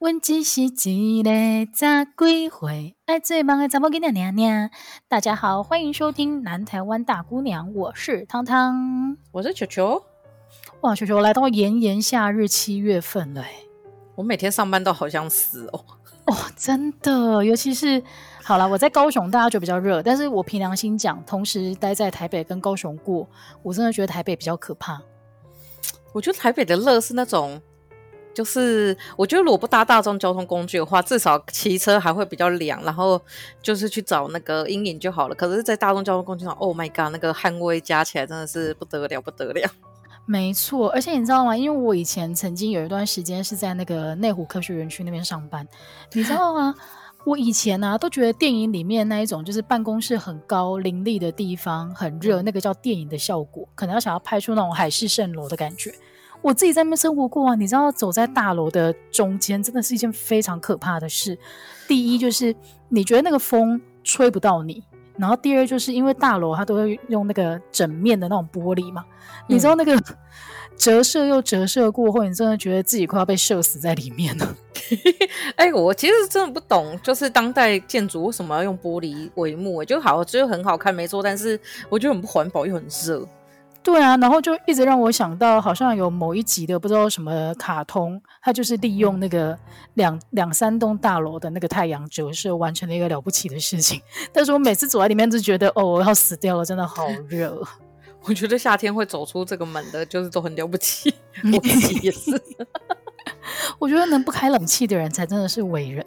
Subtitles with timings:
[0.00, 4.70] 问只是一个十几岁，爱最忙的查某囡仔娘娘。
[5.08, 10.02] 大家好，欢迎收听南台湾大姑娘，我是汤汤，我是球球。
[10.80, 13.44] 哇，球球来到炎炎夏日七月份了，
[14.14, 15.84] 我每天上班都好想死哦。
[16.24, 18.02] 哦，真的，尤其是
[18.42, 23.28] 好了，我在高雄，大家就比较热，但是我凭良心讲，同时待在台北跟高雄过，
[23.62, 25.02] 我真的觉得台北比较可怕。
[26.14, 27.60] 我觉得台北的热是那种。
[28.32, 33.20] 就是我觉得，如果不搭大众交通工具的话，至少骑车还会比较凉，然后
[33.62, 35.34] 就是去找那个阴影就好了。
[35.34, 39.70] 可是，在大众交通工具上，Oh my god，那个汗味加起来真的是不得了，不得了。
[40.26, 41.56] 没错，而且你知道吗？
[41.56, 45.66] 因为我以前曾经有一段时间是在那个内湖科学园区那边上班，
[46.12, 46.74] 你知道吗？
[47.26, 55.92] 我以前呢、啊、都觉得电影里面那一种就是办公室很高、林立的地方很热，那个叫电影的效果，可能要想要拍出那种海市蜃楼的感觉。
[56.42, 61.38] 我自己在那边生活过啊，你知道，走在大楼的中间，真的是一件非常可怕的事。
[61.86, 62.54] 第一就是
[62.88, 64.82] 你觉得那个风吹不到你，
[65.16, 69.04] 然后第二就是因为大楼它都会用那个整面的那种玻璃嘛，
[69.48, 70.00] 嗯、你知道那个
[70.76, 74.56] 折射又折射过后，你真的觉得自己快要被射死在里面了。
[75.56, 79.84] 哎、欸，我其实真的不懂，就是当代建筑为什么要用玻璃帷幕？
[79.84, 83.28] 就好，就很好看，没错，但是我觉得很不环保又很热。
[83.82, 89.58] 对啊，然后就一直让我想到，好像有某一集的不知道什么卡通，它就是利用那个
[89.94, 94.00] 两两三栋大楼的那个太阳折射，完成了一个了不起的事情。
[94.32, 97.60] 但是我每次走在里面，就觉得哦，我要死掉了，真的好热。
[98.24, 101.14] 我觉得夏天会走出这个门的，就是都很了不起。
[101.54, 102.30] 我自己也是，
[103.80, 106.04] 我觉得能不开冷气的人才真的是伟人。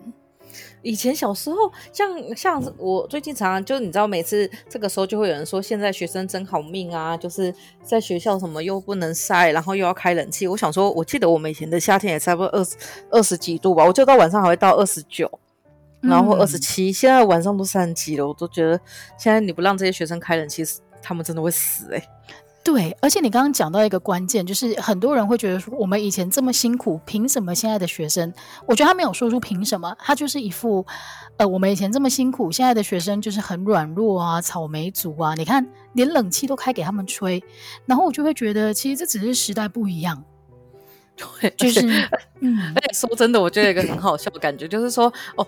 [0.83, 1.55] 以前小时候，
[1.91, 10.45] 像像我最近常常就你知道，每次这个时候就会有人说，现在学生真好命啊，就是在学校什么又不能晒，然后又要开冷气。
[10.45, 12.75] 我想说，我记得我们以前的夏天也差不多二十
[13.09, 15.29] 二十几度吧，我就到晚上还会到二十九，
[16.01, 18.79] 然后二十七，现在晚上都三十几了，我都觉得
[19.17, 20.63] 现在你不让这些学生开冷气，
[21.01, 22.09] 他们真的会死诶、欸。
[22.63, 28.33] 对，而且你刚刚讲到一个关键，就是很多人会觉得说，我们以前这么辛苦，凭什么现在的学生？
[28.65, 30.85] 我觉得他没有说出凭什么，他就是一副，
[31.35, 37.43] 呃，我们以前这么辛苦，现在的学生就是很软弱啊，草莓族啊，你看连冷气都开给他们吹，
[37.85, 40.23] 然后我就会觉得，其实这只是时代不一样。
[41.17, 41.81] 对，就是，
[42.39, 45.45] 嗯，而且说真的，我觉得有一个很好笑的感觉，就是说，哦。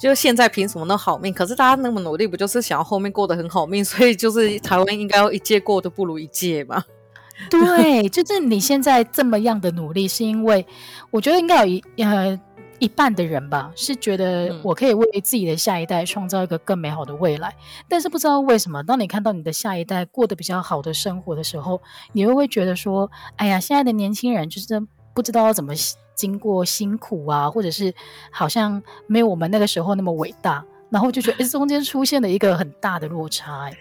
[0.00, 1.30] 就现在凭什么那么好命？
[1.30, 3.84] 可是大家那么努力，不就是想要后面过得很好命？
[3.84, 6.82] 所以就是台湾应该要一届过得不如一届嘛？
[7.50, 10.66] 对，就是你现在这么样的努力，是因为
[11.10, 12.40] 我觉得应该有一呃
[12.78, 17.50] 一半的人吧，是觉得我可以为自己的下一代创造一个更美好的未来。
[17.50, 21.78] 嗯、但是不知道为什么，当你看到你的下一代过得比较好的生活的时候，
[22.12, 24.80] 你又会觉得说：哎呀，现在的年轻人就是
[25.14, 25.74] 不知道要怎么。
[26.20, 27.94] 经过辛苦啊，或者是
[28.30, 33.76] 好像没有我们那个时候那么伟大，然后就觉得中间出现了一个很大的落差，欸。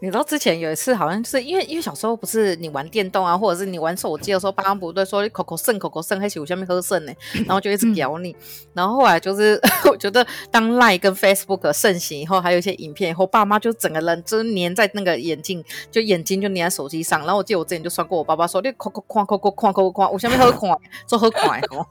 [0.00, 7.12] 你知道之前有一次，好像就是因为因为小时候不是你玩电动啊，或者是你玩手机的时候，爸妈不对说你口口剩口口剩，还是有下面喝剩呢，
[7.46, 8.36] 然后就一直咬你。
[8.74, 9.58] 然后后来就是
[9.90, 17.20] 我觉得当 Line 跟 Facebook 盛行以后，还有一些影片以后，爸妈就整个人就是粘在那个眼镜，就眼睛就粘在手机上。
[17.20, 20.68] 然后我记得我之前就算过我爸爸说你口口框口口框口口框，我下面喝口，
[21.08, 21.86] 说喝快哦。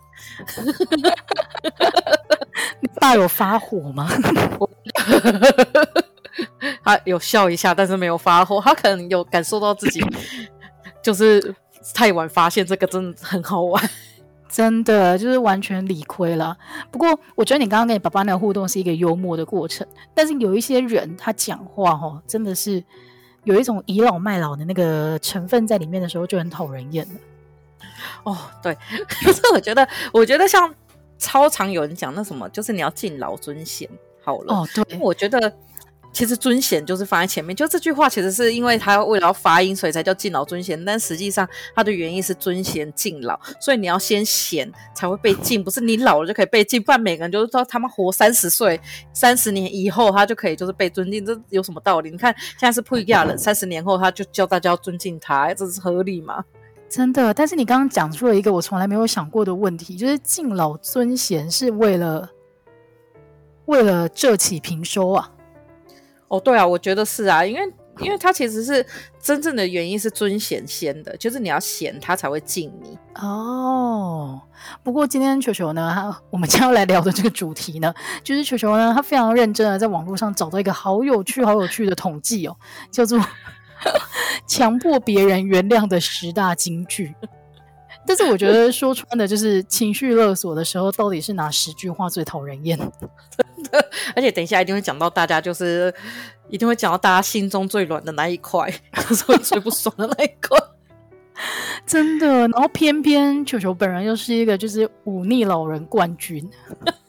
[2.79, 4.07] 你爸有发火吗？
[6.83, 8.59] 他有笑一下，但是没有发火。
[8.61, 10.03] 他可能有感受到自己
[11.01, 11.53] 就是
[11.93, 13.89] 太晚发现这个，真的很好玩，
[14.49, 16.57] 真的就是完全理亏了。
[16.91, 22.83] 不过我觉得你刚刚跟你爸爸那个互动是一个幽默的过程，但是有一些人他讲话哦，真的是
[23.43, 27.13] 有一种倚老卖老的那个成分在里面的时候，就很讨人厌了。
[28.23, 28.75] 哦，对，
[29.07, 30.73] 可是我觉得，我觉得像
[31.17, 33.89] 超常有人讲那什么，就是你要敬老尊贤。
[34.23, 35.51] 好了，哦，对，我觉得。
[36.13, 40.85] 其实尊贤就是放在前面，就这句话其实是因为他为了要发音，所以才叫敬老尊贤。
[40.85, 46.81] 但实际上，它的原意是尊贤敬老，所以你要先贤才会被敬，不是你老了就可以被敬。
[46.81, 48.79] 不然每个人就是说他妈活三十岁、
[49.11, 52.11] 三十年以后，他就可以就是被尊敬，这有什么道理？
[52.11, 56.45] 你看现在是普利亚人，三十年后他就叫大家要尊敬他，这是合理吗？
[56.87, 57.33] 真的。
[57.33, 62.29] 但是你刚刚讲出了一个我从来没有想过的问题，就是敬老尊贤是为了
[63.65, 65.31] 为了这起平收啊。
[66.33, 67.61] 哦，对啊，我觉得是啊，因为
[67.99, 68.83] 因为他其实是
[69.21, 74.41] 真正的原因是尊贤先的，就是你要贤他才会敬你哦。
[74.81, 77.93] 不过今天球球呢，我们将要来聊的这个主题呢，
[78.25, 82.57] 就是球球呢，他非常认真的在网络上找到一个好有趣、好有趣的统计哦，
[82.89, 83.23] 叫做
[84.47, 87.13] 强迫别人原谅的十大金句。
[88.05, 92.77] 但是我觉得说穿的就是情绪勒索的时候，到底是哪十句话最讨人厌？
[92.77, 95.93] 真的，而且等一下一定会讲到大家，就是
[96.49, 98.69] 一定会讲到大家心中最软的那一块，
[99.09, 100.57] 就是会最不爽的那一块。
[101.85, 106.47] 真的，然后偏偏球球本人又是一个就是忤逆老人冠军，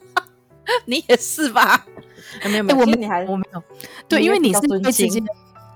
[0.86, 1.84] 你也是吧？
[2.44, 3.62] 没有没有，我你还我没有，
[4.08, 5.20] 对，因为你是被直接。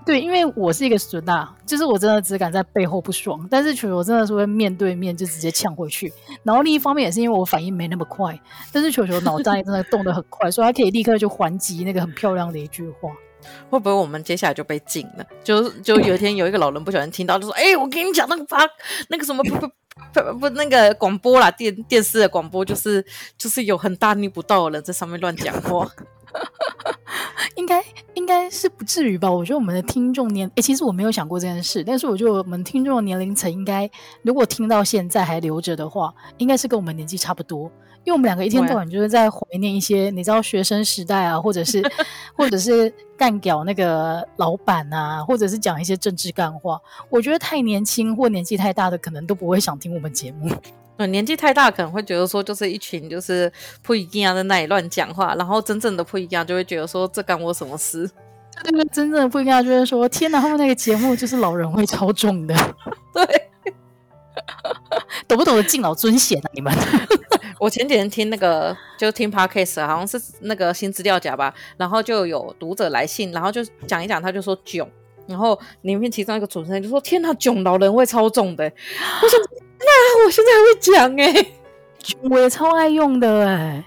[0.08, 6.10] 对，因为我是一个损大，就是我真的只敢在背后不爽，但是球球真的是会面对面就直接呛回去。
[6.42, 8.40] 然后另一方面也是因为我反应没那么快，
[8.72, 13.10] 但是球球脑袋真的动得很快，所以他可以立刻就还击那个很漂亮的一句话。
[13.68, 15.26] 会不会我们接下来就被禁了？
[15.44, 18.66] 就就有一天有一个老人不小心听到，就说：“哎、我跟你讲那个发
[19.10, 19.68] 那个什么不不
[20.14, 23.04] 不不那个广播啦，电电视的广播就是
[23.36, 25.86] 就是有很大逆不道的人在上面乱讲话。
[27.58, 27.84] ”应该
[28.14, 29.28] 应该是不至于吧？
[29.30, 33.90] 我觉得我们的听众年，诶，其实我没有想过这件事，但是我觉得我们听众的年龄层应该，
[34.22, 37.64] 如果听到现在还留着的话，应该是跟我们年纪差不多，
[38.04, 41.82] 因为我们两个一天到晚就是在怀念一些，你知道学生时代啊，或者是
[42.38, 46.80] 或者是干掉那个老板啊，或者是讲一些政治干话。
[47.10, 50.48] 我觉得太年轻或年纪太大的，可能都不会想听我们节目。
[51.06, 53.50] 年纪太大可能会觉得说，就是一群就是
[53.82, 58.10] 不一样在那里乱讲话，然后真正的不一样就会觉得说，这干我什么事？
[58.64, 62.54] 对对，真正的不一样就是说，天哪，他们那个节目就是老人会超重的，
[63.14, 63.48] 对，
[65.28, 66.50] 懂不懂得敬老尊贤啊？
[66.52, 66.74] 你们？
[67.60, 74.88] 我前几天听那个就听 Podcast，好像是那个新资料夹吧，然后就有读者来信，然后就讲一讲，他就说囧，
[75.28, 78.64] 然后里面其中一个主持人就说，天哪，囧老人会超重的，
[79.22, 79.38] 我说。
[79.80, 81.54] 那我现在还会讲哎、欸，
[82.30, 83.84] 我也超爱用的哎、欸！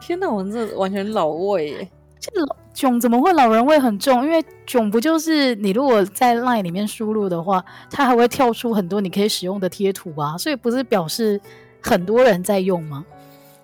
[0.00, 1.90] 天哪，我这完全老味哎！
[2.18, 4.24] 这老囧怎么会老人味很重？
[4.24, 11.40] 因为囧不就是你如果在 LINE 里面输入的话，它还会跳出很多你可以使用的贴图啊，所以不是表示
[11.82, 13.04] 很多人在用吗？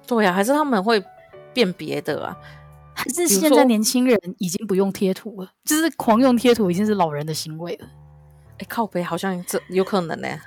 [0.06, 1.02] 对呀、啊，还是他们会
[1.52, 2.36] 辨别的啊？
[2.92, 7.88] 还是现在年轻人已经不用贴图了，就是狂用贴图已经是老人的行为了？
[8.58, 10.40] 哎，靠背好像这有可能呢、欸。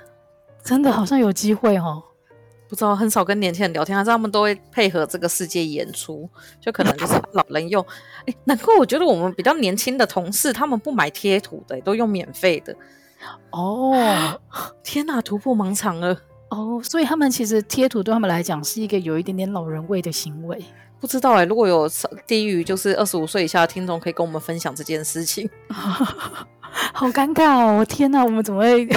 [0.64, 2.02] 真的好像有机会哦，
[2.68, 6.28] 不知道很少跟年轻人聊天，还是他们都会配合这个世界演出，
[6.60, 7.84] 就可能就是老人用。
[8.26, 12.76] 哎，难怪我觉得我们比较年轻的同事，他们不买贴图的，都用免费的。
[13.50, 14.38] 哦，
[14.84, 16.16] 天哪，突破盲场了！
[16.50, 20.62] 哦，所以他们其实贴图对他们来讲是一个有一点点老人味的行为。
[21.00, 21.88] 不知道哎，如果有
[22.26, 25.48] 低于就是二十五岁以下的听众，可以跟我们分享这件事情。
[25.70, 27.84] 好尴尬哦！
[27.84, 28.88] 天哪，我们怎么会？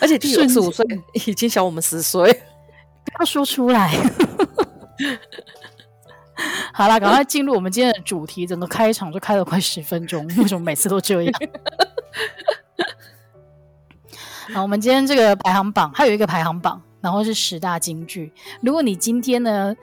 [0.00, 0.84] 而且第二十五岁
[1.26, 2.32] 已经小我们十岁，
[3.04, 3.94] 不要说出来。
[6.72, 8.46] 好啦，赶快进入我们今天的主题。
[8.46, 11.32] 整个开场就开了快十分钟， 为什么每次都这样？
[14.54, 18.32] 好，我们今天这个排行榜还有一个排行榜，然后是十大金句。
[18.62, 19.76] 如果你今天呢，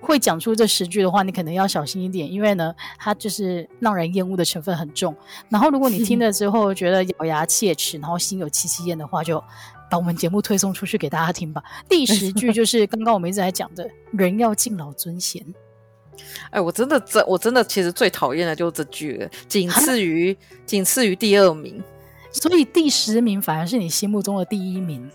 [0.00, 5.14] 会讲出这十句的话，你可能要小心一点，因为呢，它就是让人厌恶的成分很重。
[5.48, 9.42] 然后，如果你听 了之后觉得咬牙切齿，然后心有戚戚焉的话，就
[9.90, 11.62] 把我们节目推送出去给大家听吧。
[11.88, 15.44] 第十句就是刚刚我们一直在讲的，人要敬老尊贤。
[16.50, 21.82] 哎，我真的真我真的其实最讨厌的就是这句了，仅次于仅次于第二名，
[22.32, 25.10] 所以第十名反而是你心目中的第一名。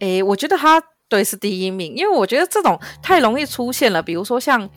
[0.00, 0.82] 哎，我觉得他。
[1.08, 4.02] 对，是第一名，因为我觉得这种太容易出现了。
[4.02, 4.68] 比如说像，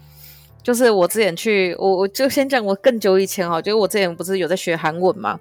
[0.63, 5.37] 就是我之前去，我我就先讲我更久以前哈，就是我之前不是有在学韩文吗？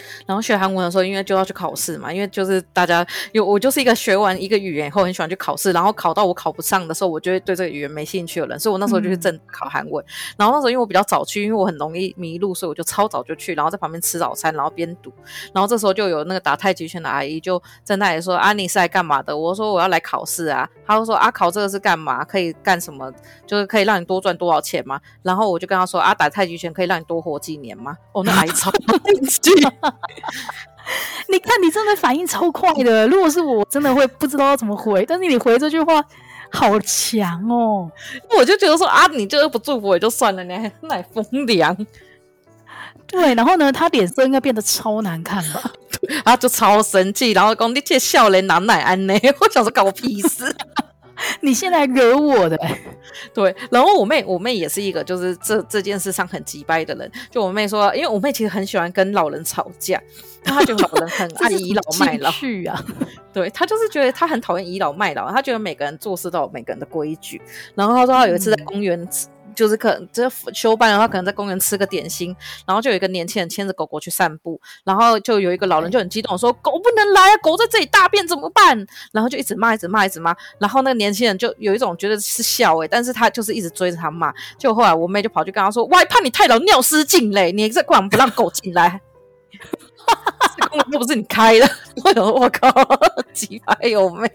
[0.00, 0.24] 哎。
[0.26, 10.04] 然后学韩文的时候，因为就要去考试嘛，因为就是大家有我就是一个学完一个语言以后很喜欢去考试，然后考到我考不上的时候，我就会对这个语言没兴趣的人，所以我那时候就去正考韩文。
[10.04, 15.12] 嗯、然后那时候因为我比较早去，因为我很容易迷路，所以我就超早就去，然后在旁边吃早餐，然后边读。
[15.52, 22.24] 然后这时候就有那个打太极拳的阿姨就在那里说：“啊，你是来干嘛的？”我说：“我要来考试啊。”她就说：“啊，考这个是干嘛？
[22.24, 23.12] 可以干什么？
[23.46, 28.70] 就是可以让你多赚多少钱吗？”然后我就跟她说：“啊，打太极拳可以让你多活几年吗？”哦，那阿姨超
[31.28, 33.06] 你看，你真的反应超快的。
[33.08, 35.04] 如果是我，真的会不知道要怎么回。
[35.06, 36.04] 但是你回这句话
[36.50, 37.90] 好强哦！
[38.36, 41.76] 我就觉得说啊，你就是不祝福我也就算了，你还奶风凉。
[43.06, 45.70] 对，然后呢，他脸色应该变得超难看吧？
[46.24, 49.14] 他就超生气，然后讲你这笑脸难奶安呢？
[49.40, 50.54] 我想说搞我屁事。
[51.40, 52.58] 你现在惹我的，
[53.34, 53.54] 对。
[53.70, 57.10] 然后我妹，我妹也是一个就是这这件事上很急掰的人。
[57.30, 60.00] 就我妹说，因为我妹其实很喜欢跟老人吵架，
[60.44, 62.30] 她觉得老人很 爱倚老卖老。
[62.30, 62.84] 去啊，
[63.32, 67.40] 对，她就是觉得她很讨厌倚老卖老，她觉得每个人做事都有每个人的规矩。
[67.74, 69.06] 然后她说，她有一次在公园
[69.54, 72.34] 就是可能这休班的话，可能在公园吃个点心，
[72.66, 80.34] 然后就有一个年轻人牵着狗狗去散步，然后就有一个老人就很激动说：“狗不能来啊，狗在这里大便怎么办？”然后就一直骂，一直骂，一直骂。
[80.58, 84.32] 然后那个年轻人就有一种觉得是笑诶、但是他就是一直追着他骂。
[84.58, 88.88] 就后来我妹就跑去跟他说：“我还怕你太老尿失禁嘞，你这干嘛不让狗进来？”
[90.06, 91.68] 哈哈哈这公园又不是你开的。
[92.04, 92.70] 我：“靠，
[93.32, 94.28] 鸡排有妹。”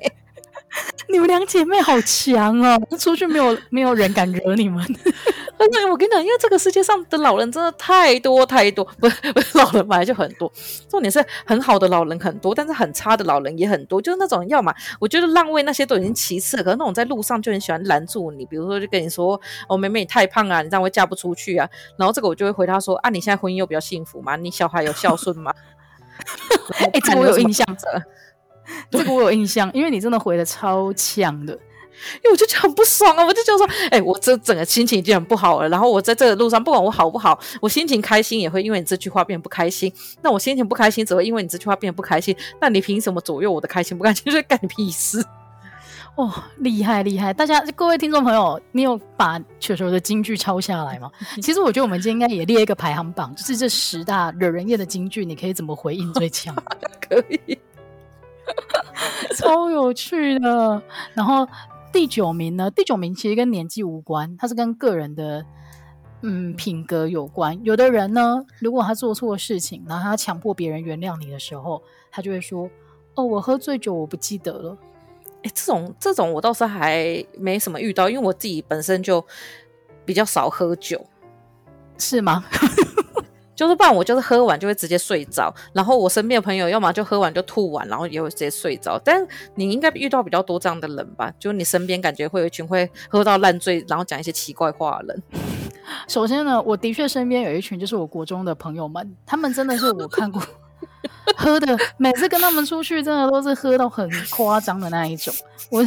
[1.10, 2.80] 你们两姐妹好强哦！
[3.00, 4.84] 出去没有没有人敢惹你们。
[5.58, 10.52] 那我跟你讲，因为这个世界上的老人真的太多太多， 不是不是老人本来就很多，
[10.90, 14.02] 重点是很好的老人很多，但是很差的老人也很多。
[14.02, 24.36] 就是那种要么我觉得让位那些都已经其次了，可是那种在路上就很喜欢拦住你，比如说就跟你说：“哦，妹妹你太胖啊，你这样会嫁不出去啊。”然后这个我就会回答说：“啊，你现在婚姻又比较幸福吗？
[24.36, 25.54] 你小孩有孝顺吗？”
[26.80, 28.04] 哎、欸，这我有印象的。
[28.92, 31.54] 这个我有印象，因为你真的回的超呛的，
[32.24, 39.92] 因为我就觉得很不爽啊，我就觉得说，哎、欸，我这整个心情已经很不好了，然后我在这个路上，不管我好不好，我心情开心也会因为你这句话变得不开心，
[40.22, 44.24] 那我心情不开心只会因为你这句话变得不开心，那你凭什么左右我的开心不开心？
[44.26, 45.24] 就是干你屁事！
[46.16, 47.34] 哦，厉害厉害！
[47.34, 51.12] 大家各位听众朋友，你有把球球的金句抄下来吗？
[51.44, 56.56] 其实我觉得我们今天应该也列一个排行榜，就是这十大惹人厌的金句，你可以怎么回应最强？
[57.02, 57.58] 可以。
[59.36, 60.82] 超有趣的。
[61.14, 61.48] 然后
[61.92, 62.70] 第九名呢？
[62.72, 65.46] 第九名其实跟年纪无关，它是跟个人的
[66.22, 67.60] 嗯品格有关。
[67.64, 71.82] 有的人呢，如果他做错事情，然后他强迫别人原谅你的时候，
[72.12, 72.70] 他就会说
[73.16, 74.78] ：“哦，我喝醉酒，我不记得了。”
[75.44, 79.24] 哎，这种这种我倒是还没什么遇到，因为我自己本身就
[80.04, 81.06] 比较少喝酒，
[81.98, 82.44] 是吗？
[83.56, 89.00] 就是不然我就是喝完就会直接睡着，然后我身边的朋友要么就喝完就吐完，然后也会直接睡着。
[89.04, 91.34] 但你应该遇到比较多这样的人吧？
[91.40, 95.24] 就你身边感觉会有一群会喝到烂醉，然后讲一些奇怪话的人。
[96.08, 100.42] 首先呢，我的确身边有一群就是我国中的朋友们，他们真的是我看过
[101.38, 105.34] 喝的，每次跟他们出去真的都是喝到很夸张的那一种。
[105.70, 105.86] 我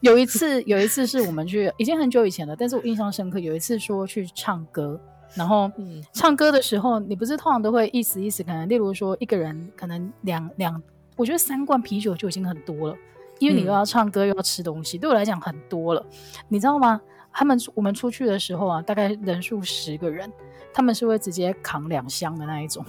[0.00, 3.38] 有一次有一次是我们去，已经很久以前了，但是我印象深刻。
[3.38, 5.00] 有一次说去唱歌。
[5.34, 5.70] 然后，
[6.12, 10.82] 唱歌的时候，你不是通常都会意思意思，可能例如说一个人可能两两，
[11.16, 12.96] 我觉得三罐啤酒就已经很多了，
[13.38, 16.04] 因为你又要唱歌又要吃东西，对我来讲很多了，
[16.48, 17.00] 你知道吗？
[17.32, 20.32] 他们我们出去的时候啊，大概人数十个人，
[20.72, 22.84] 他们是会直接扛两箱的那一种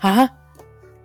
[0.00, 0.28] 啊？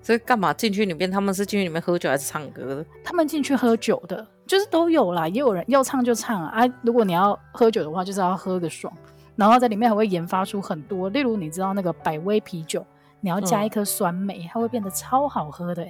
[0.01, 1.11] 这干嘛进去里面？
[1.11, 2.85] 他们是进去里面喝酒还是唱歌的？
[3.03, 6.49] 他们进去喝酒的，就是都有啦，也有人要唱就唱啊。
[6.65, 8.91] 啊如果你要喝酒的话，就是要喝个爽。
[9.35, 12.85] 然后在里面还会研发出很多，例如你知道那个百威啤酒，
[13.21, 15.87] 你要加一颗酸梅，嗯、它会变得超好喝的。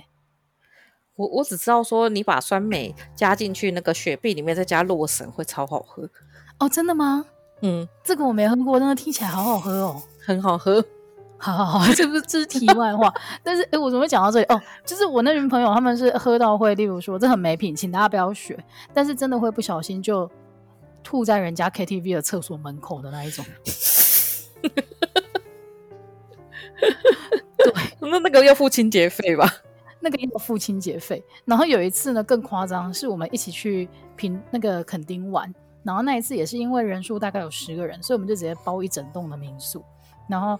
[1.15, 6.09] 我我只知道说你把酸梅加进去那个雪碧里面，再加洛神会超好喝。
[6.59, 7.25] 哦，真的吗？
[7.61, 10.83] 嗯，这个我没喝过，但是听起来好好喝哦，很好喝。
[11.37, 13.11] 好好好，这不是这是题外话。
[13.43, 14.45] 但是哎，我怎么会讲到这里？
[14.45, 18.57] 哦，就是我那群朋友他们是喝到会，例如说这很没品，请大家不要学。
[18.93, 20.29] 但是真的会不小心就。
[21.03, 23.45] 吐在人家 KTV 的厕所门口的那一种，
[27.57, 29.47] 对，那那个要付清洁费吧？
[29.99, 31.23] 那个要付清洁费。
[31.45, 35.53] 然后有一次呢，更夸张，是我们一起去平那个垦丁玩，
[35.83, 39.83] 然后那一次也是因为人数大概有十个人，所以我们就直接包一整栋的民宿。
[40.27, 40.59] 然后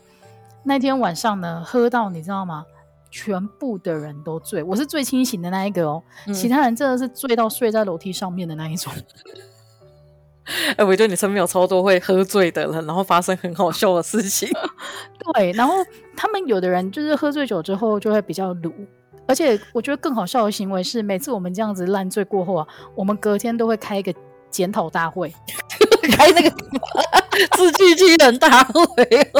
[0.64, 2.66] 那天晚上呢，喝到你知道吗？
[3.10, 8.94] 全部的人都醉，我是最清醒的那一个哦，嗯、其他人真的是醉到睡在楼梯上面的那一种。
[10.44, 14.50] 哎、欸，我觉得你身边有超多会喝醉的人，然后发生很好笑的事情。
[15.34, 15.76] 对，然后
[16.16, 18.74] 他们有的人就是喝醉酒之后就会比较鲁，
[19.28, 24.14] 而且我觉得更好笑的行为是，每次我们这样子烂醉过后啊，我们隔天都会开一个
[24.50, 25.34] 检讨大会，
[26.12, 26.50] 开那个
[27.56, 29.32] 自欺欺人大会。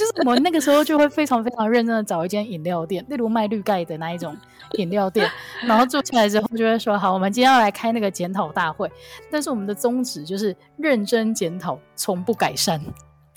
[0.00, 4.34] 就是我们那个时候就会非常非常认真的找一间饮料店，例如卖绿盖的那一种
[4.78, 5.30] 饮料店，
[5.66, 8.90] 然后坐下来之后就会说：“好，我们今天要来开那个检讨大会。”
[9.30, 12.80] 但是我们的宗旨就是认真检讨，从不改善。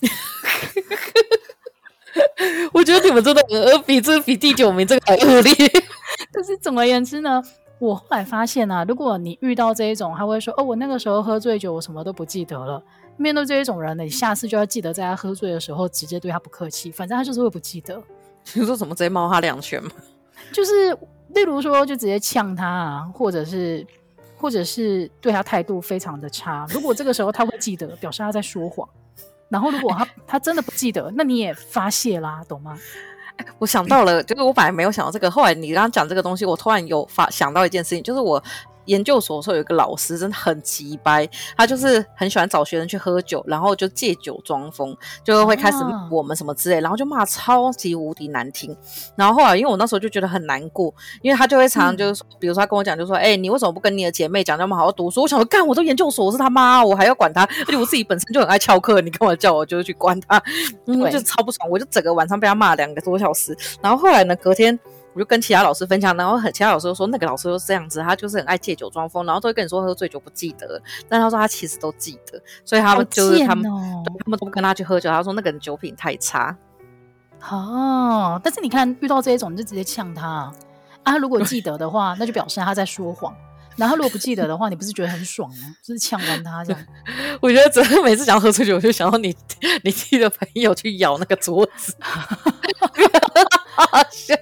[2.72, 5.52] 我觉得你们真的呃比这比第九名这个还恶劣。
[6.32, 7.42] 但是总而言之呢，
[7.78, 12.82] 我后来发现啊，如果你遇到这一种，他会说：“哦，我那个时候喝醉酒，我什么都不记得了。”
[13.16, 16.90] 面对这一种人呢，你下次就要记得，在他喝醉的时候，直接对他不客气。
[16.90, 18.02] 反正他就是会不记得。
[18.52, 18.94] 你说怎么？
[18.94, 19.90] 直接猫他两拳吗？
[20.52, 20.92] 就是，
[21.28, 23.86] 例如说，就直接呛他啊，或者是，
[24.36, 26.66] 或者是对他态度非常的差。
[26.70, 28.88] 如果这个时候他会记得，表示他在说谎。
[29.48, 32.76] 然后，如果他他真的不记得，那你也发泄啦，懂吗？
[33.36, 38.42] 欸、我想到了，就是我本来没有想到这个，后来你刚刚讲这个东西，我突然有发想到一件事情，就是我
[38.86, 48.76] 研究所的时候有一个老师真的很奇掰，他就是很喜欢找学生去喝酒，然后就借酒装疯，就会开始骂我们什么之类，然后就骂超级无敌难听。
[49.16, 55.22] 然后后来因为我那时候就觉得很难过，因为他就会常常就是，嗯、比如说他跟我讲，就说，哎、欸，你为什么不跟你的姐妹讲，那么好好读书？
[55.22, 60.42] 我想说，干，我都研究所，我是他妈，我还要管他，而且我自己本身就很爱翘课，你干嘛叫我就是去管他？
[60.86, 63.56] 嗯，就超不爽，我就整个晚上被他骂两个多小时。
[63.80, 64.78] 然后后来呢，隔天。
[65.14, 75.08] 我就跟其他老师分享，然后很其他老师都说那个老师就是这样子，他就是很爱借酒装疯，然后都会跟你说喝醉酒不记得，但他说他其实都记得，所以他们就是他们、哦、他们都不跟他去喝酒。
[75.08, 76.56] 他说那个人酒品太差。
[77.50, 80.52] 哦，但是你看遇到这一种你就直接呛他啊！
[81.04, 83.30] 他如果记得的话，那就表示他在说谎；
[83.76, 85.76] 然后如果不记得的话，你不是觉得很爽吗？
[85.84, 86.80] 就是呛完他这样。
[87.42, 89.36] 我觉得真的每次想要喝醉酒，我就想到你
[89.82, 91.94] 你自己的朋友去咬那个桌子
[93.76, 94.34] 好笑。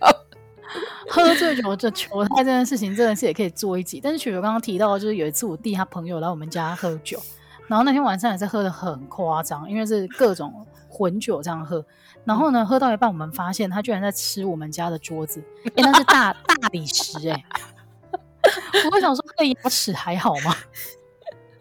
[1.09, 7.21] 喝醉酒这球拍这件事情真的是也可以做一集，但是球球刚刚提到，就是有一次我弟他朋友来我们家喝酒，
[7.67, 11.85] 然后那天晚上也是喝得很夸张，因为是各种混酒这样喝，
[12.25, 17.45] 然后呢喝到一半，我们发现他居然在吃我们家的桌子，哎、欸，那是大大理石哎、
[18.87, 20.55] 我会想说他的牙齿还好吗？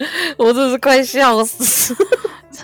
[0.37, 1.95] 我真是快笑死。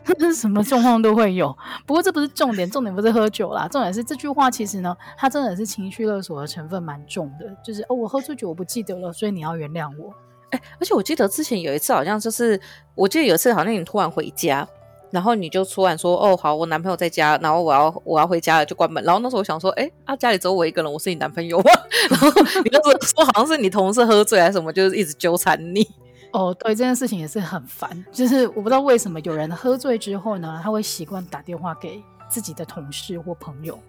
[0.06, 10.14] 真的什么状况都会有，不过这不是重点，重点不是喝酒啦，重点是这句话其实呢，它真的是情绪勒索的成分蛮重的，就是哦，我喝醉酒我不记得了，所以你要原谅我。
[10.52, 12.60] 哎、欸，而且我记得之前有一次好像就是，
[12.96, 14.68] 我记得有一次好像你突然回家，
[15.10, 19.04] 然后你就突然说，哦，好，我男朋友在家，然后我要我要回家了，就关门。
[19.04, 21.72] 然后那时候我想说，哎、欸，啊，家里只有我一个人，我是你男朋友吗？
[22.12, 22.30] 然后
[22.64, 25.88] 你那时候说好像是你同事喝醉还是什么，就是一直纠缠你。
[26.32, 33.80] 哦，对，这件事情也是很烦，就是我不知道为什么有人喝醉之后呢，他会习惯打电话给自己的同事或朋友。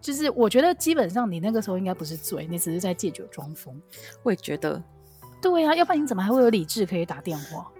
[0.00, 3.74] 就是我觉得基本上你那个时候应该不是醉，你只是在借酒装疯。
[4.22, 4.82] 我也觉得，
[5.40, 7.70] 对啊，要不然你怎么还会有理智可以打电话？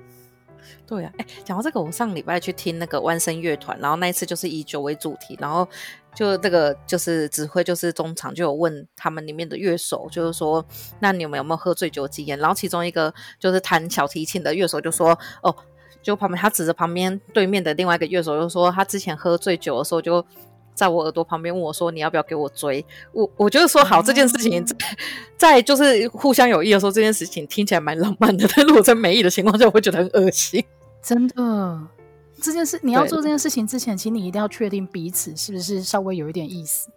[0.87, 5.68] 对啊，哎，讲到这个，我上礼拜去听那个万声乐团，然后那一次就是以酒为主题，然后。
[6.14, 10.64] 就那个就是指挥，就是中场就有问他们里面的乐手，就是说，
[11.00, 12.38] 那你们有没有喝醉酒经验？
[12.38, 15.52] 然后其中一个就是弹小提琴的乐手就说，哦，
[16.04, 20.25] 就旁边他指着旁边对面的另外一个乐手就说，他之前喝醉酒的时候就
[20.75, 22.84] 在我耳朵旁边问我说，你要不要给我追？
[23.13, 24.76] 我我觉得说好这件事情在
[25.37, 30.65] 在就是互相有意的时候，这件事情听起来蛮浪漫的， 但如果在没意的情况下，我会觉得很恶心，
[31.02, 31.80] 真的。
[32.43, 36.91] 这件事你要做这件事情之前，请你一定要确定彼此是不是稍微有一点意思。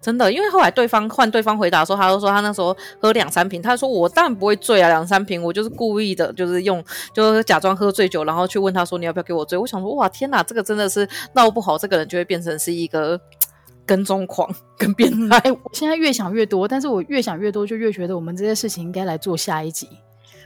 [0.00, 9.56] 真的，因为后来对方换对方回答的时候，他就说他那时候喝两三瓶，他说我当然不会醉啊，两三瓶我就是故意的，就是用就是假装喝醉酒，然后去问他说你要不要给我醉。
[9.58, 13.20] 我想说哇天哪，这个真的是闹不好，这个人就会变成是一个
[13.86, 15.38] 跟踪狂 跟变态。
[15.38, 19.88] 哎，我现在越想越多，但是我越想越多，就越觉得我们这些事情应该来做下一集。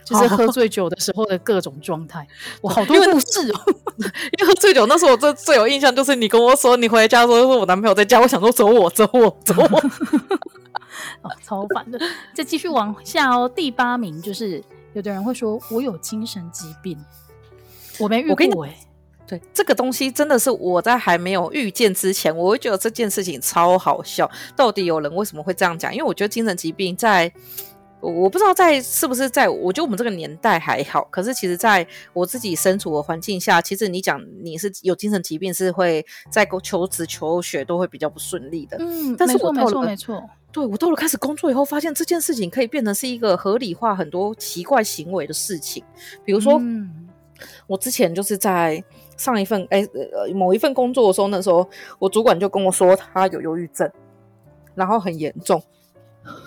[0.05, 2.27] 就是喝醉酒的时候的各种状态，
[2.61, 3.59] 我好多故事哦。
[4.39, 9.79] 因为喝醉酒那时候，我最最有印象就是你跟我说，你回家的时候说我男朋友在家，我想说走我走我走我，
[11.21, 11.99] 哦，超烦的。
[12.33, 16.97] 再继续往下哦，第八名就是有的人会说我有精神疾病，
[17.99, 18.75] 我没遇过哎。
[19.27, 24.29] 对，这个东西真的是我在还没有遇见之前，我会觉得这件事情超好笑。
[24.55, 25.93] 到底有人为什么会这样讲？
[25.93, 27.31] 因为我觉得精神疾病在。
[28.01, 31.05] 我不知道在是不是在，我觉得我们这个年代还好。
[31.11, 38.77] 可是其实在我自己身处的环境下，其实你讲你是有精神疾病，是会在求职求学都会比较不顺利的。
[38.79, 40.23] 嗯，但是我没错没错。
[40.51, 45.83] 对，我到了开始工作以后，发现这件事情可以变成是一个合理化很多奇怪行为的事情。
[46.25, 46.89] 比如说，嗯、
[47.67, 48.83] 我之前就是在
[49.15, 53.91] 上一份哎呃某一份工作的时候，那时候我主管就跟我说他有忧郁症，
[54.73, 55.61] 然后很严重。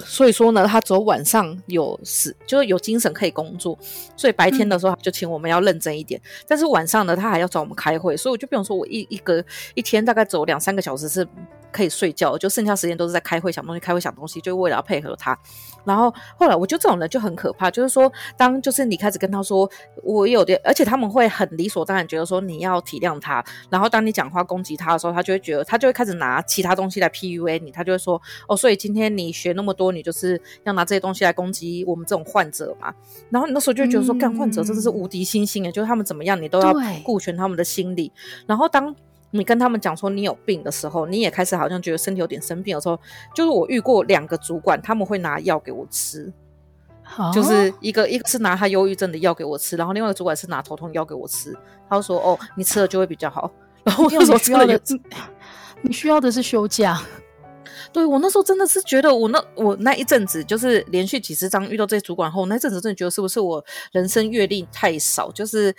[0.05, 3.79] 所以说呢，他只有晚上有事，就是有精神可以工作，
[4.17, 6.21] 所以白天的时候就请我们要认真一点。
[6.47, 9.43] 但是晚上呢，他还要找我们开会，所以我就比如说我一一个
[9.75, 11.27] 一天大概走两三个小时是
[11.71, 15.39] 可以睡觉，就剩下时间都是在开会想东西，开会想东西，就为了要配合他。
[15.85, 19.69] 然后后来我觉得这种人就很可怕，就是说当就是你开始跟他说
[20.03, 23.45] 我有点，而且他们会很理所当然觉得说你要体谅他。
[23.71, 32.93] 然后当你讲话攻击他的时候，他就会觉得他就会开始拿其他东西来 PUA 你，他就会说哦，所以今天你学那么多，你就是要拿这些东西来攻击我们这种患者嘛。
[33.31, 38.13] 然后你那时候就会觉得说，干、嗯、患者真的是无敌星星诶，就是他们怎么样你都要顾全他们的心理。
[38.47, 38.95] 然后当
[39.33, 42.97] 你跟他们讲说你有病的时候，你也开始好像觉得身体有点生病的时候，
[43.35, 46.33] 就是我遇过两个主管，他们会拿药给我吃，
[47.17, 51.57] 哦、就是一个一个是拿他忧郁症的药给我吃，然后另外一个主管是拿头痛药给我吃，
[51.89, 53.51] 他就说哦，你吃了就会比较好。
[53.85, 54.81] 然后我就说需要的，
[55.83, 57.03] 你需要的是休假。
[57.93, 65.75] 对，我那时候真的是觉得我那我那一阵子就是连续几十张遇到这些主管后，那阵子真的觉得是不是我人生阅历太少，就是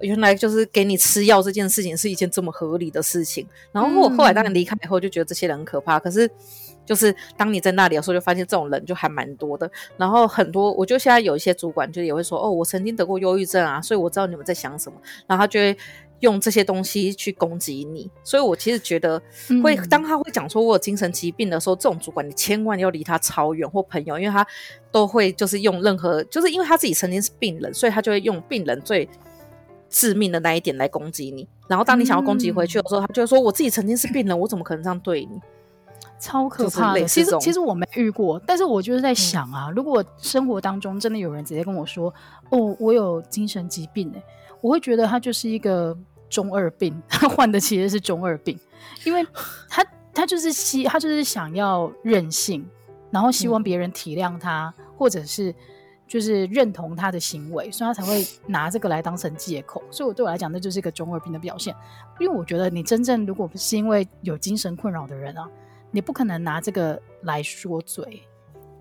[0.00, 3.46] 原来就是给你吃药这件事情是一件这么合理的事情。
[3.72, 6.30] 然后我后来当然离开以后就觉得这些人很可怕，嗯、可是
[6.84, 9.70] 就是当你在那里的时候就发现这种人就还蛮多的。
[9.96, 15.76] 然后很多我就现在有一些主管就也会说哦，我曾经得过忧郁症啊，所以我知道你们在想什么，然后他就会。
[16.20, 19.20] 用这些东西去攻击你，所以我其实觉得
[19.62, 24.46] 会，当他会讲说我有精神疾病的时候，这种主管你千万要离他超远或朋友，因为他
[24.90, 29.06] 都会就是用任何，就是因为他自己曾经是病人，所以他就会用病人最
[29.94, 31.46] 致命的那一点来攻击你。
[31.68, 35.40] 然后当你想要攻击回去的时候，他就会说我自己曾经是病人，我怎么可能这样对你？
[36.18, 37.04] 超可怕的。
[37.04, 42.12] 其实其实我没遇过，但是我就是在想啊，如果生活当中真的有人直接跟我说
[42.50, 44.22] 哦，我有精神疾病欸，
[44.60, 45.96] 我会觉得他就是一个。
[46.30, 48.58] 中二病， 他患的其实是中二病，
[49.04, 49.24] 因为
[49.68, 52.66] 他他就是希他就是想要任性，
[53.12, 55.54] 然后希望别人体谅他，嗯、或者是
[56.06, 59.82] 就是认同他的行为，所以他才会拿这个来当成借口。
[59.90, 61.74] 所以，我对我来讲，那就是一个中二病的表现。
[62.20, 65.48] 因为我觉得，你真正如果不是因为有精神困扰的人啊，
[65.90, 68.22] 你不可能拿这个来说嘴，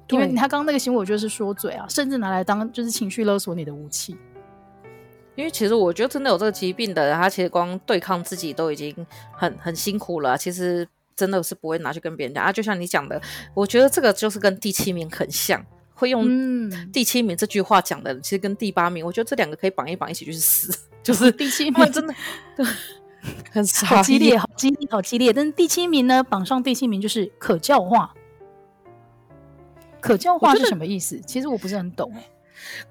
[0.10, 4.18] 因为他刚刚那个行为，我觉得是说嘴啊，甚至拿来当就是情绪勒索你的武器。
[5.36, 8.96] 因为其实我觉得真的有这个疾病的人，他其实光对抗自己都已经
[9.32, 10.38] 很很辛苦了。
[10.38, 12.52] 其实真的是不会拿去跟别人讲啊。
[12.52, 13.20] 就像你讲的，
[13.56, 20.74] 我觉得这个就是跟第七名很像，会用第七名这句话讲的，其实跟第八名，我觉得这两个可以绑一绑一起去死。
[21.04, 22.14] 就是第七名真的
[22.56, 22.66] 对，
[23.52, 25.34] 很好 激烈，好激烈，好激烈。
[25.34, 28.14] 但是第七名呢，绑上第七名就是可教化。
[30.00, 31.20] 可教化是什么意思？
[31.26, 32.24] 其实我不是很懂哎。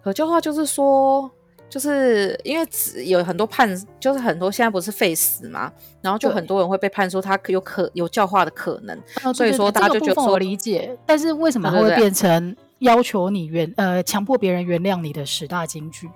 [0.02, 1.30] 可教化就是说。
[1.72, 2.68] 就是因为
[3.06, 3.66] 有很多判，
[3.98, 16.08] 就是很多现在不是废死嘛，然后就很多人会被判说他有可有教化的可能，哦、所以说大家就觉得说、这个、我理解，但是为什么会变成要求你原呃强迫别人原谅你的十大金句？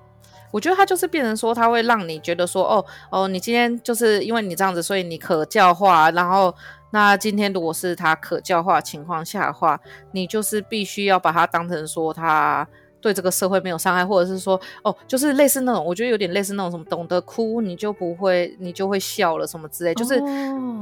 [0.52, 6.54] 我觉得他就是变成说他会让你觉得说哦哦，你今天就是因为你这样子，所以你可教化，然后
[6.90, 9.80] 那今天如果是他可教化情况下的话，
[10.12, 12.66] 你就是必须要把他当成说他。
[12.98, 20.18] 对这个社会没有伤害，或者是说，哦，就是类似那种，我觉得有点类似那种什么，懂得哭你就不会，你就会笑了什么之类，就是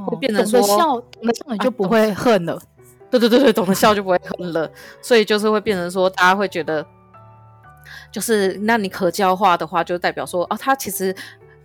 [0.07, 2.59] 会变成说，懂得笑，懂得笑你就不会恨了。
[3.19, 4.69] 对对对对，懂得笑就不会很了，
[5.01, 6.85] 所以就是会变成说，大家会觉得，
[8.11, 11.15] 就是那你可教化的话，就代表说，哦，他其实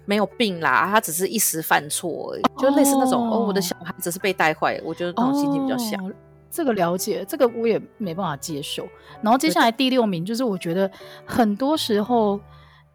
[0.05, 6.13] 没有病啦，他只是一时犯错而已，就类似那种，哦，我的小孩只是被带坏，我觉得那种心情比较像。
[6.51, 8.85] 这个了解，这个我也没办法接受。
[9.23, 10.91] 然后接下来第六名就是，我觉得
[11.25, 12.41] 很多时候，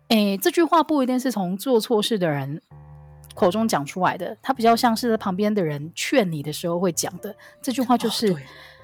[0.09, 2.61] 诶，这句话不一定是从做错事的人
[3.35, 7.35] 口中讲出来的，他比较像是在旁边的人劝你的时候会讲的。
[7.61, 8.37] 这句话就是：哦、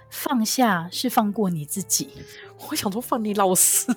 [0.10, 2.10] 放下是放过你自己。
[2.70, 3.88] 我想说放你老师。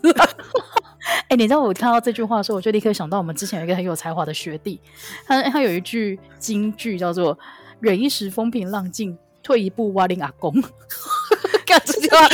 [1.29, 4.81] 哎，你知道我看到这句话的时候，我就立刻想到我们之前有一个很有才华的学弟，
[5.27, 7.39] 他他有一句金句叫做
[7.81, 9.19] “忍一时风平浪静”。
[9.45, 10.55] 退一步，挖林阿公，
[11.67, 12.27] 干这句话，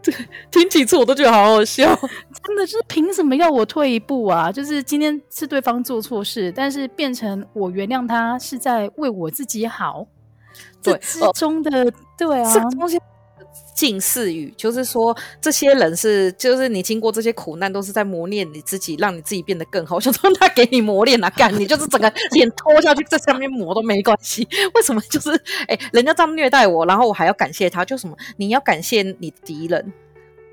[0.00, 0.14] 对，
[0.52, 1.98] 听几次我都觉得好好笑。
[2.46, 4.52] 真的就是凭什么要我退一步啊？
[4.52, 10.06] 就是今天是对方做错事，但是变成我原谅他是在为我自己好。
[10.82, 12.52] 对，这之中的、哦、对啊。
[13.74, 19.96] 近似语就是说，这些人是，就是你经过这些苦难，都是在磨练你自己，让你自己变得更好。
[19.96, 24.48] 我想说 他给你磨练啊，干你就是整个脸拖下去，在上面磨都没关系。
[24.74, 25.00] 为什么？
[25.10, 25.30] 就是
[25.68, 28.16] 哎、欸，人家这样虐待我，然后我还要感谢他，就什么？
[28.38, 29.92] 你要感谢你的敌人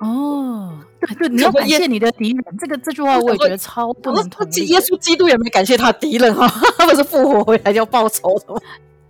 [0.00, 0.78] 哦，
[1.18, 2.44] 对，你要感谢你的敌人。
[2.58, 4.66] 这个这句话我也觉得超不能同意。
[4.66, 8.60] 耶稣基督也没感谢他敌人哈， 他们是复活回来要报仇的吗？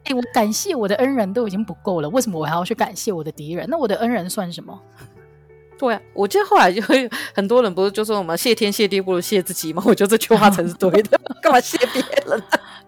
[0.04, 3.66] 哎、欸，我感谢我的恩人都已经不够了，为什么我还要去感谢我的敌人？
[3.70, 4.78] 那我的恩人算什么？
[5.78, 9.82] 对啊，我记得后来就会很多人不是就说我们谢天谢地不如谢自己吗？
[9.88, 12.42] 我觉得这句话才是对的，干嘛谢别人？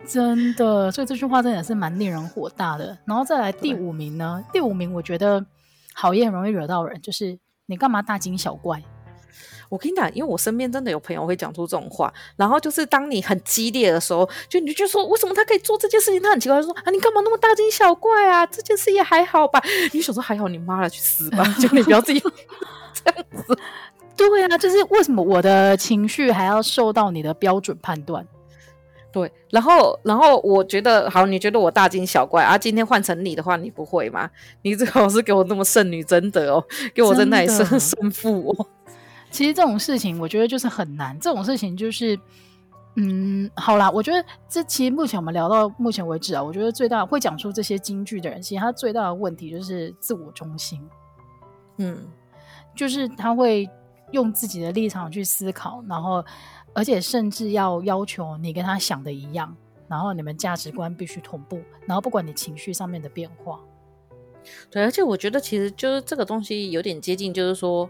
[0.07, 2.97] 真的，所以这句话真的是蛮令人火大的。
[3.05, 4.45] 然后再来第五名呢？
[4.53, 5.45] 第五名我觉得
[5.95, 8.83] 好也很容易惹到人，就是你干嘛大惊小怪？
[9.69, 16.23] 我跟你讲，因为我身边真的有朋友会讲出这种话，然后就是当你很激烈的时候，就你就说为什么他可以做这件事情？
[16.23, 18.47] 他很奇怪，说啊，你干嘛那么大惊小怪啊？
[18.47, 19.61] 这件事也还好吧？
[19.93, 21.45] 你想说还好，你妈了去死吧！
[21.61, 22.21] 就你不要自己
[22.95, 23.59] 这样子。
[24.17, 28.25] 对啊，就是为什么我的情绪还要受到你的标准判断？
[29.17, 32.59] 对，然后然后我觉得好，你觉得我大惊小怪啊？
[32.59, 34.31] 今天换成你的话，你不会吗？
[34.61, 38.67] 你最好是给我那么圣女贞德哦，给我在那里胜胜负哦。
[39.33, 41.19] 其实这种事情，我觉得就是很难。
[41.19, 42.15] 这种事情就是
[42.97, 50.79] 嗯，好啦，我觉得这其实目前我们聊到目前为止啊，我觉得最大会讲出这些金句的人，其实他最大的问题就是自我中心。
[51.79, 51.97] 嗯，
[52.75, 53.67] 就是他会
[54.13, 56.25] 用自己的立场去思考，然后
[56.73, 59.55] 而且甚至要要求你跟他想的一样，
[59.89, 63.61] 然后你们价值观必须同步，然后不管你情绪上面的变化。
[64.71, 67.89] 对，而且我觉得其实就是这个东西有点接近，就是说，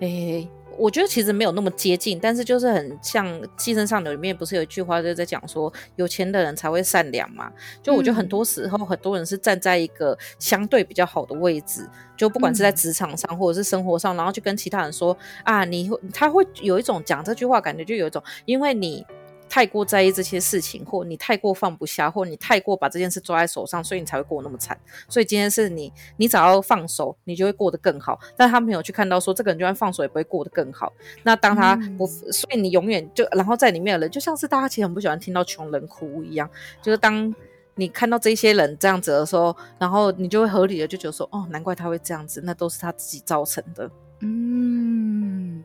[0.00, 0.48] 诶。
[0.78, 7.50] 我觉得其实没有那么接近，但是就是很像《寄生上流》里面不是有一句话就在讲说，有钱的人才会善良嘛？
[7.82, 19.06] 就我觉得很多时候很多人是站在一个相对比较好的位置，就不管是在职场上或者是生活上，然后就跟其他人说啊，你他会有一种讲这句话感觉就有一种，因为你。
[19.48, 24.78] 太过在意这些事情，或你太过放不下，或你太过把这件事抓在手上，所以你才会过那么惨。
[25.08, 28.18] 所以今天是你，你只要放手，你就会过得更好。
[28.36, 30.92] 但他没有去看到说，这个人就算放手也不会过得更好。
[31.22, 36.50] 那当他不，嗯、所以你永远就，然后在里面的人，就像是大家其实很不喜欢听到穷人哭一样。
[36.82, 37.34] 就是当
[37.76, 43.90] 你看到这些人这样子的时候，然后你就会合理的就觉得说，哦，难怪他会这样子，那都是他自己造成的。
[44.20, 45.62] 嗯，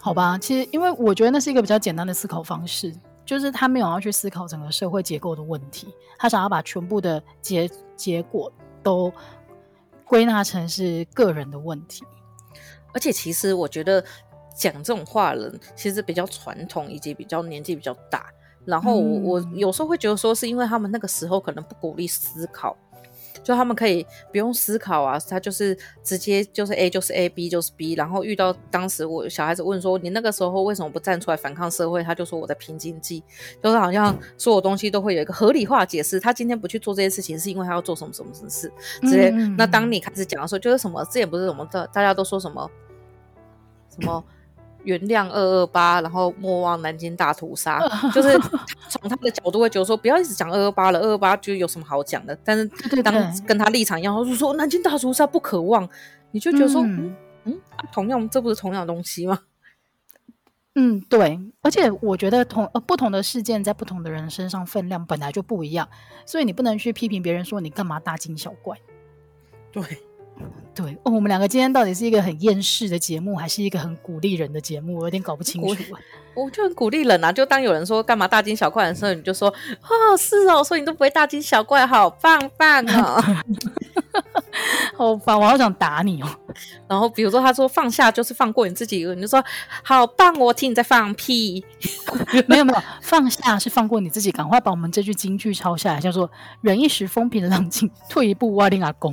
[0.00, 2.94] 好吧，其实因为我觉得那是一个比较简单的思考方式。
[3.28, 8.50] 就是他没有要去思考整个社会结构的问题，他想要把全部的结结果
[8.82, 9.12] 都
[10.06, 12.02] 归纳成是个人的问题。
[12.94, 14.02] 而且，其实我觉得
[14.56, 18.32] 讲这种话的人其实比较传统，以及比较年纪比较大。
[18.64, 22.74] 然后我，我我有时候会觉得说，是因为他们那个时候可能不鼓励思考。
[23.48, 27.94] 就他们可以不用思考啊，他就是直接就是 A 就是 A，B 就是 B。
[27.94, 33.24] 然后遇到当时我小孩子问说：“你那个时候为什么不站出来反抗社会？”他就说：“我在拼经济。”
[33.64, 36.20] 就是好像所有东西都会有一个合理化解释。
[36.20, 38.70] 他今天不去做这些事情，是因为他要做什么什么什么事
[39.08, 39.30] 之类。
[39.30, 42.70] 嗯嗯嗯，那当你开始讲的时候，就是什么之前不是什么的，大家都说什么
[43.88, 44.22] 什么。
[44.88, 47.78] 原谅二二八，然后莫忘南京大屠杀，
[48.14, 48.38] 就是
[48.88, 52.34] 从他的角度会觉得说，不要一直讲二二八了，二二八就有什么好讲的。
[52.42, 52.66] 但是
[53.02, 53.14] 当
[53.46, 55.86] 跟他立场一样，他就说南京大屠杀不可忘，
[56.30, 59.40] 你就觉得说，嗯嗯，嗯、啊，同样这不是同样的东西吗？
[60.74, 61.38] 嗯，对。
[61.60, 65.86] 而且我觉得同呃不同的事件在不同的人身上分量本来就不一样，
[66.24, 68.78] 所以你不能去批评别人说你干嘛大惊小怪。
[69.70, 69.82] 对。
[70.74, 74.98] 对哦，我们两个今天到底是一个很厌世的节目，还是一个很鼓励人的节目？
[74.98, 75.76] 我有点搞不清楚。
[76.36, 79.48] 我就很鼓励人啊，就当有人说干嘛大惊小怪的时候，你就说
[79.82, 83.20] 哦，是哦，所以你都不会大惊小怪，好棒棒哦，
[84.96, 86.28] 好棒，我好想打你哦。
[86.86, 89.44] 然后比如说他说放下就是放过你自己，你就说
[89.82, 91.64] 好棒，我听你在放屁。
[92.46, 99.12] 没有没有，放下是放过你自己，赶快把我们这句京剧抄下来，叫做忍一时风平浪静，退一步瓦令阿公。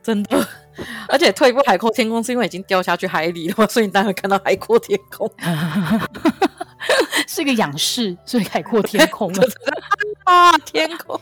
[0.00, 0.48] 真的，
[1.08, 5.28] 而且退一步海阔天空，是因为已经掉下去海里了嘛，所以你当然看到海阔天空，
[7.26, 9.44] 是个仰视，所以海阔天空 了
[10.24, 11.20] 啊，天空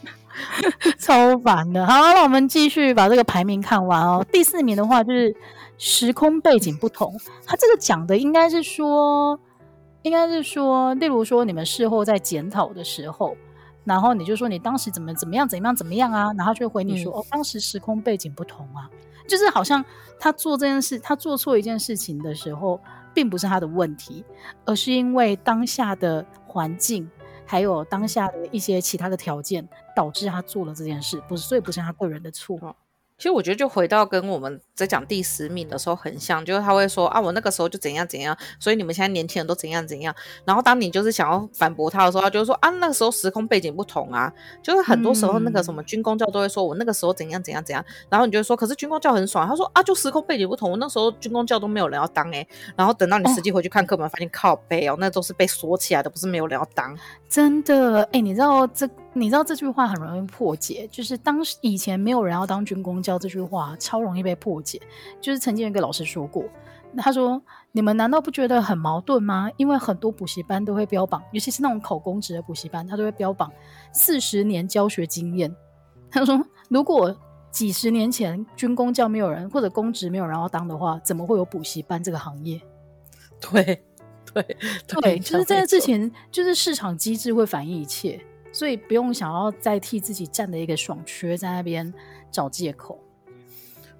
[0.98, 1.86] 超烦的。
[1.86, 4.24] 好，那我们继续把这个排名看完哦。
[4.32, 5.34] 第四名的话就是
[5.78, 7.14] 时空背景不同，
[7.46, 9.38] 他这个讲的应该是说，
[10.02, 13.36] 应该是说，例如说你们事后在检讨的时候。
[13.90, 16.32] 然后你就说你当时怎么怎么样怎么样怎么样啊？
[16.38, 18.88] 然后就回你说、嗯、哦，当时时空背景不同啊，
[19.26, 19.84] 就是好像
[20.16, 22.80] 他做这件事，他做错一件事情的时候，
[23.12, 24.24] 并不是他的问题，
[24.64, 27.10] 而是因为当下的环境
[27.44, 32.76] 还有当下的一些其他的条件导致他做了这件事，不是，所以不是他个人的错。
[33.20, 40.14] 其实我觉得就回到跟我们在讲第十名的时候很像，就是他会说啊，我那个时候就怎样怎样，所以你们现在年轻人都怎样怎样。
[40.46, 47.84] 然后当你就是想要反驳他的时候，他就会说啊，那个时候时空背景不同啊，就是很多时候那个什么军工教都会说我那个时候怎样怎样怎样。
[48.08, 52.48] 然后你就会说，可是军工教很爽，他说啊，就时空背景不同，我那时候军工教都没有人要当诶、欸。
[52.74, 56.96] 然后等到你实际回去看课本，发现靠背哦，那都是被锁起来的，不是没有人要当。
[57.28, 58.88] 真的哎，你知道这？
[59.12, 64.80] 你知道这句话很容易破解，就是当时以前没有人要当军公教这句话超容易被破解。
[65.20, 66.44] 就是曾经有一个老师说过，
[66.96, 67.42] 他说
[67.72, 69.50] ：“你们难道不觉得很矛盾吗？
[69.56, 73.50] 因为很多补习班都会标榜，尤其是那种考公职的补习班，他都会标榜
[73.92, 75.54] 四十年教学经验。
[76.08, 77.12] 他说，如果
[77.50, 82.60] 几十年前军公教没有人或者公职没有人要当的话，怎么会有补习班这个行业？”
[83.42, 83.82] 对，
[84.32, 84.42] 对，
[84.86, 88.24] 对，对，就是在这之前，就是市场机制会反映一切。
[88.52, 91.92] 所以不用想要再替自己占的一个爽缺在那边
[92.30, 92.98] 找借口。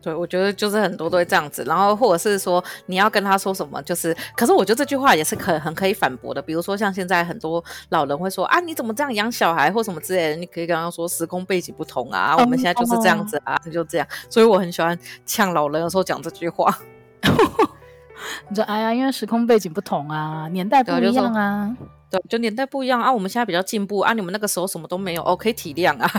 [0.03, 6.41] 对，我觉得就是很多都会这样子，然后或者是说你要跟他说什么，就是，可是我觉得这句话也是可很可以反驳的。
[6.41, 14.07] 比如说像现在很多老人会说啊，你怎么这样养小孩或什么之类的，你可以跟他说时空背景不同啊，嗯、我们现在就是这样子啊，嗯、就这样。
[14.31, 16.79] 所以我很喜欢呛老人的时候讲这句话。
[18.49, 21.77] 你说哎呀，因为时空背景不同啊，年代不一样啊。
[22.11, 26.11] 对，就年代不一样啊，我们现在比较进步啊，你们那个时候什么都没有哦，可以体谅啊，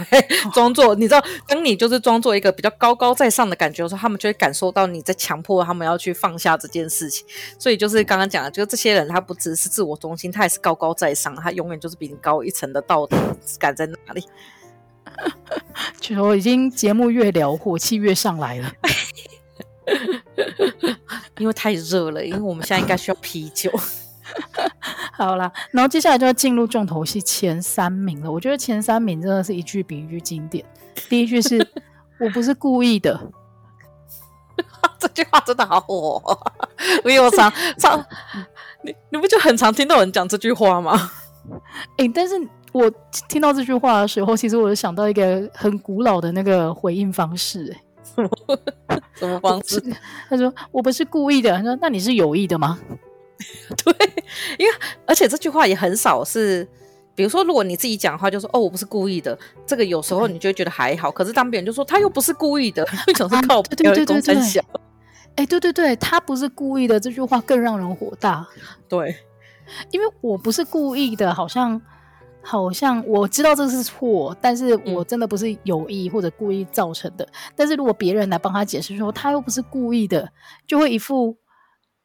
[0.54, 7.28] 装作你知道，当你就是装作一个比较高高在上的感觉的时候，他们就会感受到你在强迫他们要去放下这件事情。
[7.60, 13.18] 所以就是刚刚讲的，就是这些人他不只是自我中心，他也是高高在上，他永远就是比你高一层的道德
[13.60, 14.24] 感在哪里？
[16.00, 18.72] 就说已经节目越聊，火气越上来了
[21.38, 23.70] 因为太热了，因为我们现在应该需要啤酒。
[25.14, 28.32] 好啦，然后接下来就要进入重头戏前三名了。
[28.32, 30.66] 我觉得前三名真的是一句比一句经典。
[31.10, 31.66] 第一句是
[32.20, 33.20] “我不是故意的”，
[35.00, 36.22] 这句话真的好火。
[37.04, 38.04] 我有常常，
[38.84, 41.12] 你你不就很常听到人讲这句话吗？
[41.98, 42.36] 哎、欸，但是
[42.72, 42.90] 我
[43.28, 47.82] 听到这句话的时候，其实我就想到一个很古老的那个回应方式、欸。
[48.88, 49.82] 哎，什么方式？
[50.30, 52.80] 他说：“我不是故意的。”他说：“那你是有意的吗？”
[53.84, 53.94] 对，
[54.58, 54.74] 因为
[55.06, 56.68] 而且这句话也很少是，
[57.16, 61.12] 比如说，如果你自己讲话，就说“哦，我不是故意的”，这个有时候你就会觉得还好。
[61.12, 64.62] 可是当别人就说他又不是故意的，为什么是靠别人公分小？
[65.36, 68.48] 哎，对对对，他不是故意的这句话更让人火大。
[68.88, 69.16] 对，
[69.92, 71.82] 因为我不是故意的，好像
[72.42, 77.24] 好像我知道这是错，但是我真的不是有意或者故意造成的。
[77.26, 80.32] 嗯、但是如果别人来帮他解释说他又不是故意的，
[80.66, 81.38] 就会一副。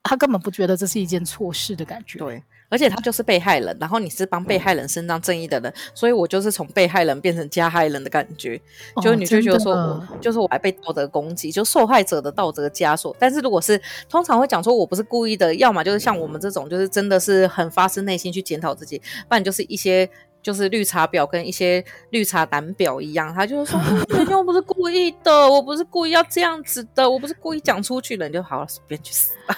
[0.06, 2.18] 他根本不觉得这是一件错事的感觉。
[2.18, 8.60] 对，而且他就是被害人，然后你是帮被害人伸张正义的人，所以我就是从被害人变成加害人的感觉。
[8.94, 13.14] 哦、就是你就觉得说我，就是我还被道德攻击，就受害者的道德枷锁。
[13.18, 20.08] 但是如果是通常会讲说我不是故意的，要么就是像我们这种，就是真的是很发自内心去检讨自己，不然就是一些
[20.42, 23.80] 就是绿茶婊跟一些绿茶男婊一样，他就是说，
[24.38, 29.56] 我不是故意的，我不是故意要这样子的，我不是故意讲出去的，你就好了，随便去死吧。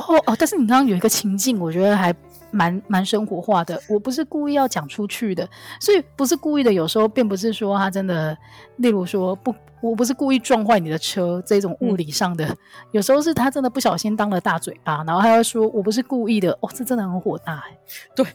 [0.00, 2.14] 哦哦，但是你刚刚有一个情境，我觉得还
[2.50, 3.80] 蛮蛮生活化的。
[3.88, 5.48] 我不是故意要讲出去的，
[5.80, 6.72] 所以不是故意的。
[6.72, 8.36] 有时候并不是说他真的，
[8.76, 12.46] 例如说不，我不是故意撞坏你的车这种物理上的。
[12.46, 12.56] 嗯、
[12.92, 16.50] 有时候是他真的不小心当了大嘴巴，然后他要说我不是故意的。
[16.60, 17.78] 哦，这真的很火大哎。
[18.14, 18.26] 对，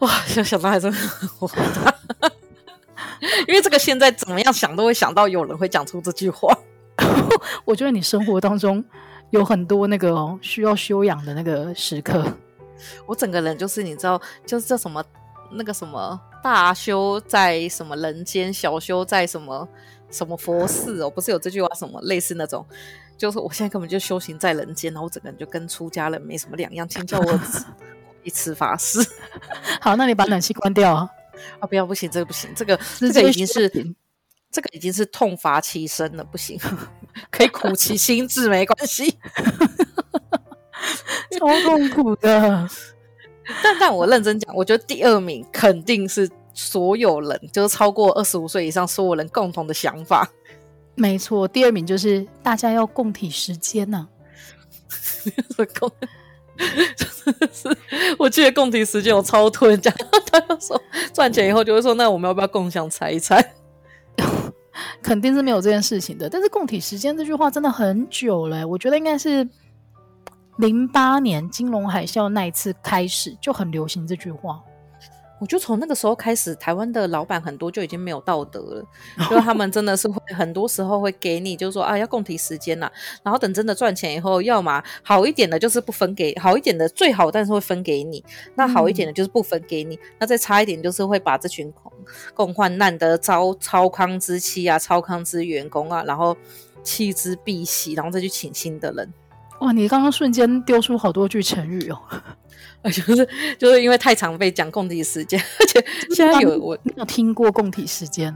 [0.00, 1.94] 哇，想想到还真的很火大。
[3.48, 6.56] 因为这个现在怎么样想都会想到有人会讲出这句话。
[7.64, 8.84] 我觉得你生活当中。
[9.30, 12.24] 有很多那个需要修养的那个时刻，
[13.06, 15.04] 我整个人就是你知道，就是叫什么
[15.50, 19.68] 那个什么大修在什么人间，小修在什么
[20.10, 22.64] 什么佛寺哦，不是有这句话什么类似那种，
[23.16, 27.40] 就是我现在根本就修行在人间，然后我整个人就跟出家人没什么两样，请叫我
[28.22, 28.98] 一次法师。
[29.80, 31.10] 好，那你把暖气关掉啊！
[31.60, 33.68] 啊，不要，不行，这个不行， 这个这个已经是
[34.50, 36.58] 这个已经是痛罚其身了，不行。
[37.30, 39.16] 可以苦其心志，没关系，
[41.38, 42.68] 超痛苦的。
[43.62, 50.28] 但但我认真讲，我觉得第二名肯定是所有人，就是超过二十五岁以上所有人共同的想法。
[50.94, 53.98] 没错，第二名就是大家要共体时间呐、
[55.56, 55.64] 啊。
[55.78, 55.90] 共，
[57.52, 57.76] 是，
[58.18, 59.94] 我记得共体时间我超推人讲，
[60.30, 60.80] 他就说
[61.12, 63.42] 赚钱以后就会说，那我们要不要共享财产？
[65.02, 69.48] 肯定是没有这件事情的，但是共体时间这句话真的很久了，我觉得应该是
[70.58, 74.60] 零八年金融海啸那一次开始就很流行这句话。
[75.40, 78.84] 我就从那个时候开始，台湾的老板很多就已经没有道德了，
[79.30, 82.90] 就他们真的是会很多时候会给你，就是说啊要共提时间呐，
[83.22, 88.20] 然后等真的赚钱以后，要么好一点的，就是不分给好一点的最好，但是会分给你；
[88.56, 91.72] 那好一点的，就是不分给你；嗯、那再差一点，就是会把这群
[92.34, 96.36] 共患难的糟超康之妻啊、超康之员工啊，然后
[96.82, 99.12] 弃之敝屣，然后再去请新的人。
[99.60, 101.98] 哇，你刚刚瞬间丢出好多句成语哦。
[102.84, 108.32] 就是就是因为太常被讲共体时间，而且现在有我有听过共体时间，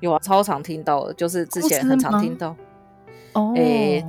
[0.00, 2.54] 有啊，超常听到的，就是之前很常听到。
[3.32, 4.06] 哦，诶、欸，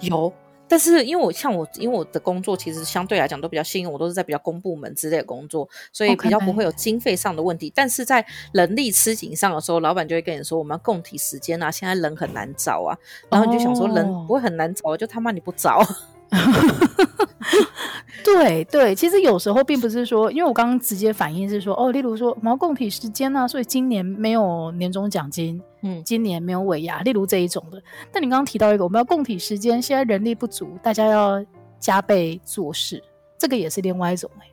[0.00, 0.32] 有，
[0.68, 7.72] 但是因为我像我，因为我的工作其实相对来讲都比较幸运，我都是在比较公部门之类的工作，所以比较不会有经费上的问题。
[7.74, 12.96] 但是在人力吃紧上的时候，老板就会跟你说，我们要共体时间啊，现在人很难找啊，
[13.30, 15.82] 然后你就想说，人不会很难找，就他妈你不找。
[18.24, 27.82] 对对，其实有时候并不是说，因为我刚刚直接反应是说，哦，例如说我们要共体时艰啊，所以今年没有年终奖金，嗯，今年没有尾牙，例如这一种的。
[28.12, 31.42] 但你刚刚提到一个，我们要供体时间，现在人力不足，大家要
[31.80, 33.02] 加倍做事，
[33.38, 34.46] 这个也是另外一种哎。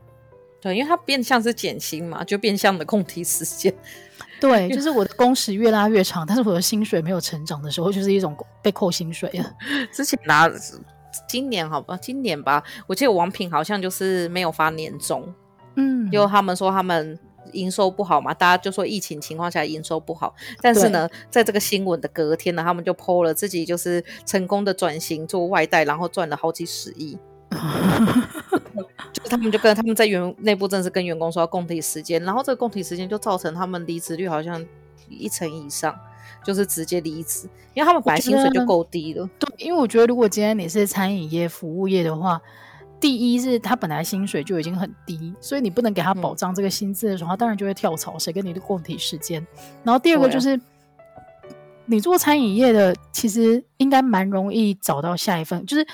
[0.62, 3.74] 对，因为它变相是减薪嘛，就变相的供体时间。
[4.40, 9.54] 对，就是我的工时越拉越长，但是我的薪水没有成长的时候，就是一种被扣薪水了。
[9.92, 10.50] 之前拿。
[11.28, 15.34] 今年好吧，今年吧，我记得王品好像就是没有发年终。
[15.76, 17.20] 嗯，因为他们说他们
[17.52, 27.18] 营收不好嘛，大家就说疫情情况下营收不好，但是呢，在这个新闻的隔天呢，他们就 po 了自己就是成功的转型做外带，然后赚了好几十亿。
[29.14, 34.66] 就是他们就跟他们在员内部正式跟员工说要供体时间，然后这个供体时间就造成他们离职率好像
[35.08, 35.98] 一成以上，
[36.46, 39.30] 就是直接离职，因为他们本来薪水就够低了。
[39.40, 42.40] 对，因为我觉得如果今天你是餐饮业、服务业的话，
[43.00, 49.46] 第一是他本来薪水就已经很低，所以你不能给他保障这个薪资的时候，他当然就会跳槽，谁跟你的共体时间？
[49.84, 50.60] 然后第二个就是，
[51.86, 55.86] 你做餐饮业的，其实应该蛮容易找到下一份，就是。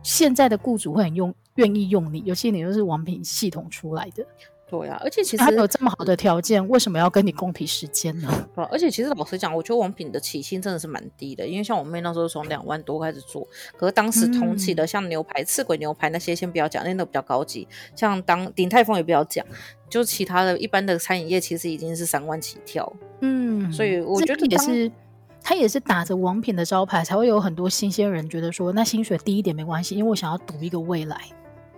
[0.00, 4.24] 现在的雇主会很用愿意用你，尤其你又是王品系统出来的，
[4.70, 8.28] 对啊，而且其实他有这么好的条件，为什么要跟你共体时间呢？
[8.54, 13.46] 对啊，而且其实老实讲，我觉得王品的起薪真的是蛮低的，因为像我妹那时候从两万多开始做，
[13.76, 17.66] 可是当时同期的像牛排、赤、嗯、鬼牛排那些，先不要讲，那个比较高级，
[17.96, 19.44] 像当鼎泰丰也不要讲，
[19.88, 22.92] 就其他的一般的餐饮业，其实已经是三万起跳。
[23.22, 24.90] 嗯，所以我觉得也是。
[25.40, 31.16] 他也是打着王品的招牌，才会有很多新鲜人觉得说，那薪水低一点没关系，因为我想要赌一个未来。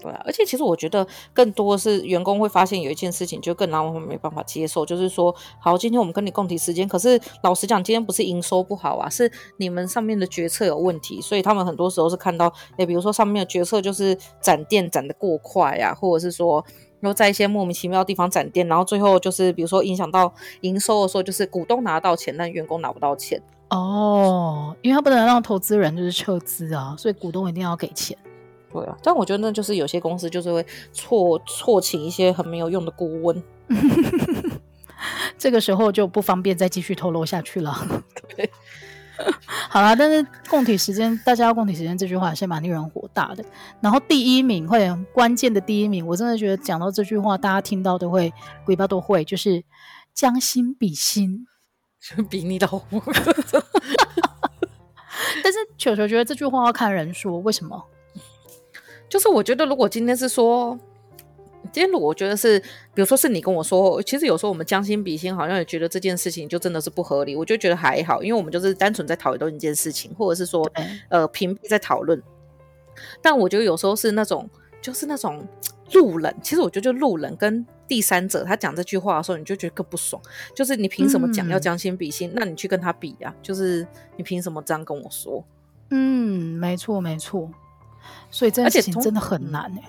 [0.01, 16.64] 对啊，而且其实我觉得更多是员工会发现有一件事情，就更让我们没办法接受，就是说，好，今天我们跟你共体时间，可是老实讲，今天不是营收不好啊，是你们上面的决策有问题，所以他们很多时候是看到，诶，比如说上面的决策就是展店展得过快啊，或者是说。
[17.03, 20.30] 然后在一些莫名其妙的地方展店，然后最后就是比如说影响到
[20.61, 23.40] 营收的时候，就是股东拿到钱，但员工拿不到钱。
[23.70, 28.14] 哦，因为他不能让投资人就是撤资啊，所以股东一定要给钱。
[28.72, 33.42] 对啊，但我觉得那就是有些公司就是会错错请一些很没有用的顾问，
[35.36, 37.76] 这个时候就不方便再继续透露下去了。
[38.36, 38.50] 对。
[39.68, 43.44] 好啦，但是共体时间，大家要共体时间这句话，先蛮令人火大的。
[43.82, 48.32] 然后第一名会很关键的第一名，我真的觉得讲到这句话，大家听到都会
[48.66, 49.62] 尾巴都会，就是
[50.14, 51.46] 将心比心，
[52.30, 53.02] 比你老虎。
[55.44, 57.84] 但是球球觉得这句话要看人说，为什么？
[59.11, 60.78] 就是我觉得如果今天是说。
[61.72, 62.58] 今天我觉得是，
[62.94, 67.36] 比如说是你跟我说，其实有时候我们将心比心，好像也觉得这件事情就真的是不合理。
[67.36, 70.68] 我就觉得还好，因为我们就是单纯在讨论一件事情，或者是说，
[71.11, 72.20] 呃，屏蔽在讨论。
[73.22, 74.50] 但我觉得有时候是那种，
[74.80, 75.46] 就是那种
[75.92, 76.34] 路人。
[76.42, 80.20] 其实我觉得就路人跟第三者他讲这句话的时候，你就觉得更不爽。
[80.56, 82.30] 就是你凭什么讲要将心比心？
[82.30, 83.36] 嗯、那你去跟他比呀、啊？
[83.42, 83.86] 就是
[84.16, 85.44] 你凭什么这样跟我说？
[85.90, 87.48] 嗯，没错没错。
[88.30, 89.88] 所以这件事情真的很难哎、欸。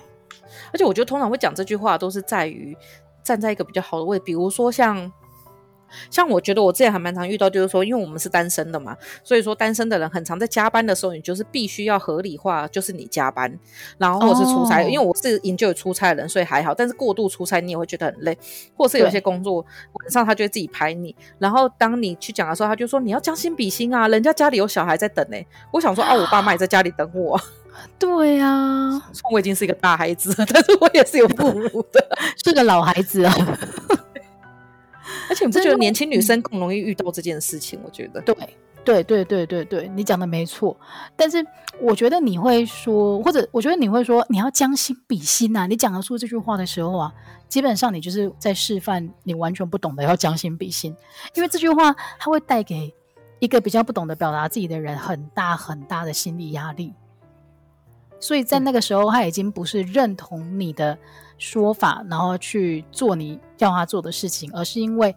[0.72, 2.76] 而且我觉得通常会讲这句话都是在于
[3.22, 5.12] 站在一个比较好的位置，比如说像
[6.10, 13.58] 像我觉得我之前还蛮常遇到，就是说因为我们是单身的嘛，所以说单身的人很常在加班的时候，你就是必须要合理化，就是你加班，
[13.98, 16.74] 然后或者是出差，哦、因为我是研究出差的人，所以还好。
[16.74, 18.36] 但是过度出差你也会觉得很累，
[18.74, 19.56] 或是有些工作
[19.92, 25.46] 晚上他就会自己排你，然后当你去讲的时候，他就说你要将心比心啊，人家家里有小孩在等呢、欸。
[25.70, 27.38] 我想说啊，我爸妈也在家里等我。
[27.98, 33.34] 对呀、啊，我已经是一个大孩子， 但是我也是有父母的， 是个老孩子啊。
[35.28, 37.80] 而且你不觉得年轻女生更容易遇到这件事情？
[37.84, 38.34] 我觉得，对，
[38.84, 40.76] 对，对，对，对，对，你讲的没错。
[41.16, 41.44] 但是
[41.80, 45.66] 我觉得你会说，或者我觉得你会说，你要将心比心啊。
[45.66, 47.12] 你讲得出这句话的时候啊，
[47.48, 50.94] 基本上你就是在示范你完全不懂得要将心比心，
[51.34, 52.92] 因为这句话它会带给
[53.38, 56.92] 一个比较不懂得表达自己的人很大很大的心理压力。
[58.22, 60.96] 所以在那个时候，他已经不是认同你的
[61.38, 65.12] 说法，然后去做你要他做的事情，而是因为，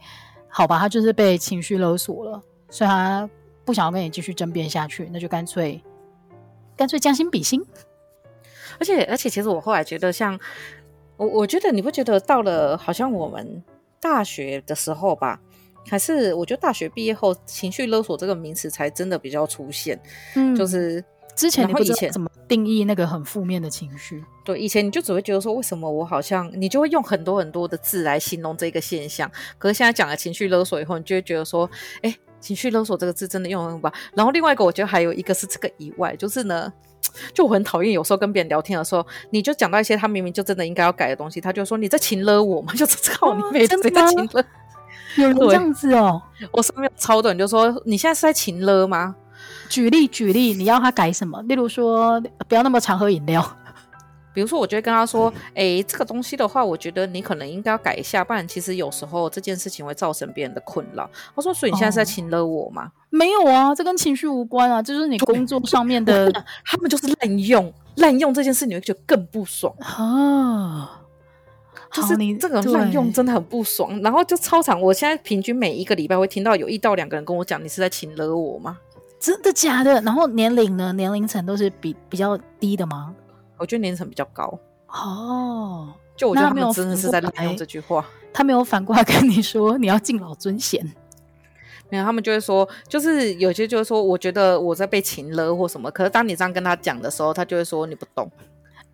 [0.50, 3.30] 好吧，他就是被情绪勒索了，所以他
[3.64, 5.80] 不想要跟你继续争辩下去，那就干脆，
[6.76, 7.64] 干脆将心比心。
[8.80, 10.40] 而且，而且，其实我后来觉得像，像
[11.18, 13.64] 我，我觉得你不觉得到了好像我们
[14.02, 15.40] 大学的时候吧，
[15.88, 20.02] 还是我觉得大学毕业后，情绪勒索这个名词才真的比较出现，
[20.34, 21.06] 嗯，就是。
[21.36, 24.24] 之前你不知道怎么定义那个很负面的情绪？
[24.44, 29.30] 对，以前你就只会觉得说，为什么我好像你就会用很多很多的字来形容这个现象。
[29.58, 31.70] 可是现在讲了情绪勒索以后，你就会觉得说，
[32.02, 33.92] 哎，情绪勒索这个字真的用得很棒。
[34.14, 36.72] 然后另外一个，我觉得还有一个是这个以外，就是呢，
[37.34, 44.46] 就我很讨厌有时候跟别人聊天的时候，你就讲到一些他明明就真的应该要改的东西，他就说你在情勒我吗， 就是靠你妹在情勒。
[45.18, 46.22] 有人这样子哦，
[46.52, 49.16] 我身边有超多人就说你现在是在情勒吗？
[49.70, 51.42] 举例举例，你要他改什么？
[51.44, 53.46] 例如说，不要那么常喝饮料。
[54.34, 66.30] 比如说，我就会跟他说：“哎、欸，这个东西的话，我觉得你可能应该要改一下，不然其实有时候这件事情会造成别人的困扰。”他说：“所以你现在是在请了我吗？”哦，没有啊，这跟情绪无关啊，就是你工作上面的。
[66.66, 71.00] 他们就是滥用滥用这件事，你会觉得更不爽啊。
[71.94, 73.98] 就是你这个滥用真的很不爽。
[74.02, 78.78] 然后就超常，我现在平均每一个礼拜会听到有一到两个人跟我讲，你是在请了我吗？
[79.26, 80.00] 真的假的？
[80.02, 80.94] 然后年龄呢？
[80.94, 83.12] 年龄层都是比比较低的吗？
[83.58, 84.60] 我觉得年龄层比较高。
[84.88, 88.06] 哦，就我觉得他们真的是在滥用这句话。
[88.32, 90.80] 他没有反过来跟你说你要敬老尊贤。
[91.90, 95.90] 没有，他们就会说，就是有些就是说，我觉得我在被情勒或什么。
[95.90, 98.30] 可是当你这样跟他讲的时候，他就会说你不懂。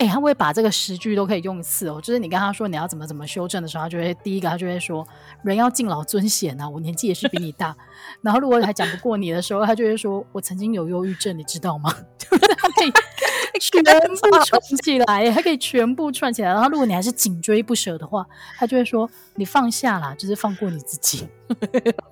[0.01, 2.01] 哎、欸，他会把这个十句都可以用一次哦。
[2.01, 5.07] 就是你跟他说你要怎么怎么修正的时候，他就会第一个他就会说
[5.43, 7.75] 人要敬老尊贤啊，我年纪也是比你大。
[8.21, 11.95] 然后如果还讲不过你的时候，他就会说我曾经有忧郁症，你知道吗？
[12.17, 12.91] 就是他可以
[13.61, 16.49] 全部串起来，他可以全部串起来。
[16.51, 18.25] 然后如果你还是紧追不舍的话，
[18.57, 21.27] 他就会说你放下啦，就是放过你自己，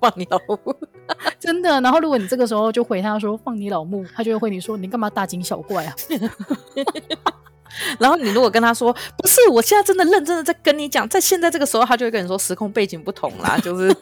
[0.00, 0.76] 放你老母。
[1.40, 1.80] 真的。
[1.80, 5.94] 然后如果你这个时候就回他说放你老母，他就会回你说你干嘛大惊小怪啊？
[7.98, 13.94] 然后你如果跟他说不是，我现在真的认真的在跟你讲，在现在这个时候，他就会跟你说时空背景不同啦，就是。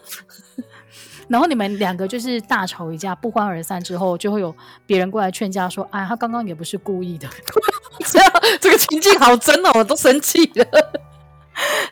[1.28, 4.54] 然后你们两个就是大吵一架，不欢而散之后，就会有
[4.86, 7.28] 别人过来劝架说：“哎，他刚刚也不是故意的。”
[8.06, 10.64] 这样这个情境好真哦，我都生气了，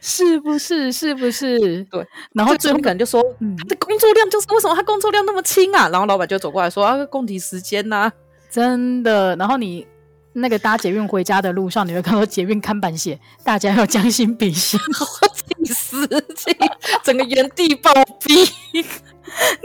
[0.01, 0.91] 是不是？
[0.91, 1.85] 是不是？
[1.91, 2.07] 对。
[2.33, 8.13] 然后最后可能就说：“嗯，他的工作量就是为什么他工作量那么轻啊？”然后老板就走过来说：“啊，共体时间呐、啊，
[8.51, 9.87] 真的。”然后你。
[10.37, 15.29] 那个搭捷运回家的路上，你会看到捷运看板写“大家要将心比心”，我
[15.65, 16.07] 气死，
[17.03, 18.85] 整个原地暴毙。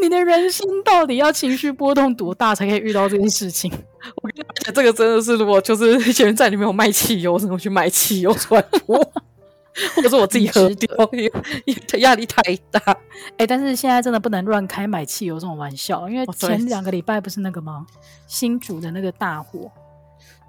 [0.01, 3.72] 你的人生到底要情绪波动多大才可以遇到这件事情？
[4.15, 8.97] 我跟你讲，这个真的是，如果就是捷运站里面有卖汽油，怎么去买汽油传播，
[9.95, 12.41] 或者是我自己喝掉，因为压力太
[12.72, 12.80] 大。
[13.32, 17.86] 哎、欸，但是现在真的不能乱开买汽油这种玩笑，因为前两个礼拜不是那个吗？
[18.26, 19.72] 新竹的那个大火。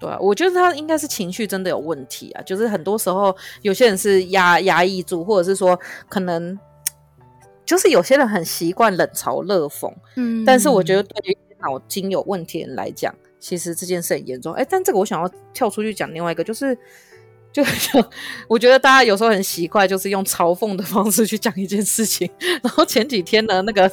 [0.03, 5.79] 对啊，我觉得他应该是情绪真的有问题啊，就是很多时候有些人是压压抑住，或者是说
[6.09, 6.59] 可能
[7.65, 14.53] 就是有些人很习惯冷嘲热讽，嗯，但是我觉得对于脑筋有问题的人来讲，其实这件事很严重。
[14.55, 16.77] 哎，但这个我想要跳出去讲另外一个，就是。
[17.53, 18.03] 就就
[18.49, 22.29] 我觉得大家有时候很奇怪，就是用嘲讽的方式去讲一件事情。
[22.63, 23.91] 然后前几天呢，那个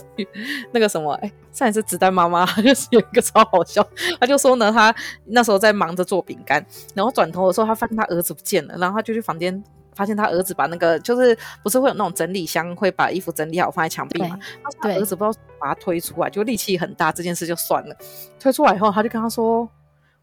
[0.72, 3.86] 那个什么，哎，上一次子弹妈妈 就是有一个超好笑，
[4.20, 4.96] 他就说呢，他
[5.26, 9.62] 那时候在忙着做饼干，然后转头的时候，他发现他儿子不见了，然后他就去房间，
[9.94, 14.40] 发现他儿子把那个就是不是会有那种整理箱，会把衣服整理好放在墙壁嘛？
[14.80, 17.94] 他儿子不知道把他推出来，就力气很大，这件事就算了。
[18.40, 19.70] 推出来以后，他就跟他说：“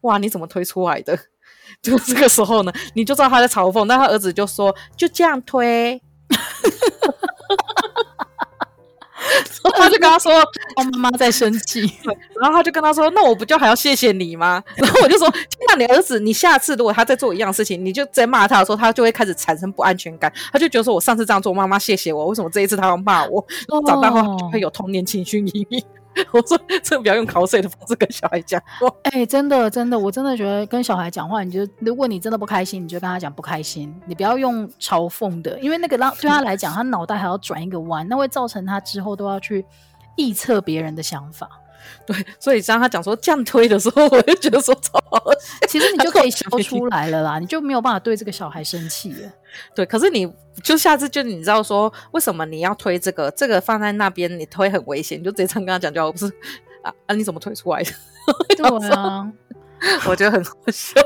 [0.01, 1.15] 哇，你怎么推出来的？”
[1.81, 6.01] 就这个时候呢，你就知道他在嘲讽，那他儿子就说：“就这样推。
[9.75, 10.31] ”他就跟他说
[10.75, 11.81] ：“他妈妈在生气。
[12.39, 15.31] ”然后他就跟他说：“那我不就还要谢谢你吗？”然后我就说
[15.69, 20.31] ：“那你儿子，你下次如果他在做一样事情，你就在骂他的时候，他就会开始产生不安全感。
[20.51, 23.45] 他就觉得说我上次这样做，妈妈谢谢我，为什么这一次他要骂我？
[23.67, 25.83] 然后长大后会有童年情绪阴影。”
[26.31, 39.65] 我说：“这不要用口水的方式跟小孩讲话。”哎，真的，真的，我真的觉得跟小孩讲话，你就如果你真的不开心，你就跟他讲不开心，你不要用嘲讽的，因为那个让对他来讲，他脑袋还要转一个弯，那会造成他之后都要去
[40.17, 41.49] 臆测别人的想法。
[42.05, 45.23] 对，所以当他讲说这样推的时候，我就觉得说超好，
[45.69, 49.31] 其实你就可以 笑出来了啦，你就没有办法对这个小孩生气了。
[49.75, 50.31] 对，可是你
[50.63, 56.25] 就下次就你知道说为什么你要推这个，这个放在那边你推很危险，你就直接这样跟他讲就好，不是
[56.83, 56.93] 啊？
[57.05, 57.91] 啊，你怎么推出来的？
[58.55, 59.31] 对啊。
[60.07, 60.99] 我觉得很好笑，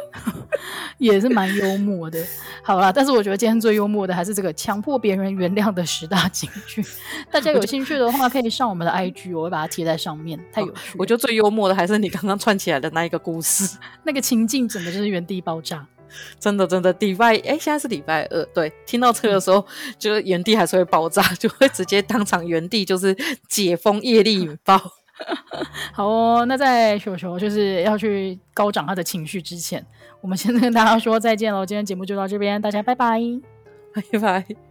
[0.97, 2.23] 也是蛮幽默的。
[2.63, 6.81] 好啦，但是我觉得今天最幽默的还是这个强迫别人原谅的十大金句。
[7.29, 10.39] 大家有兴趣的话，可以上我们的 IG，我会把它贴在上面。
[10.53, 10.95] 太有趣了。
[10.99, 15.85] 我觉得最幽默的还是你刚刚串起来的那一个故事，那个情境整个就是原地爆炸。
[16.39, 23.15] 真的，真的，礼拜哎，现在是礼拜二，对，听到这个的时候，嗯、就原地还是会爆炸， 就会直接当场原地就是
[23.47, 24.79] 解封业力引爆。
[25.93, 29.85] 好哦，那在球球就是要去高涨他的情绪之前，
[30.19, 31.63] 我们先跟大家说再见喽。
[31.65, 33.19] 今天节目就到这边，大家拜拜，
[34.11, 34.70] 拜拜。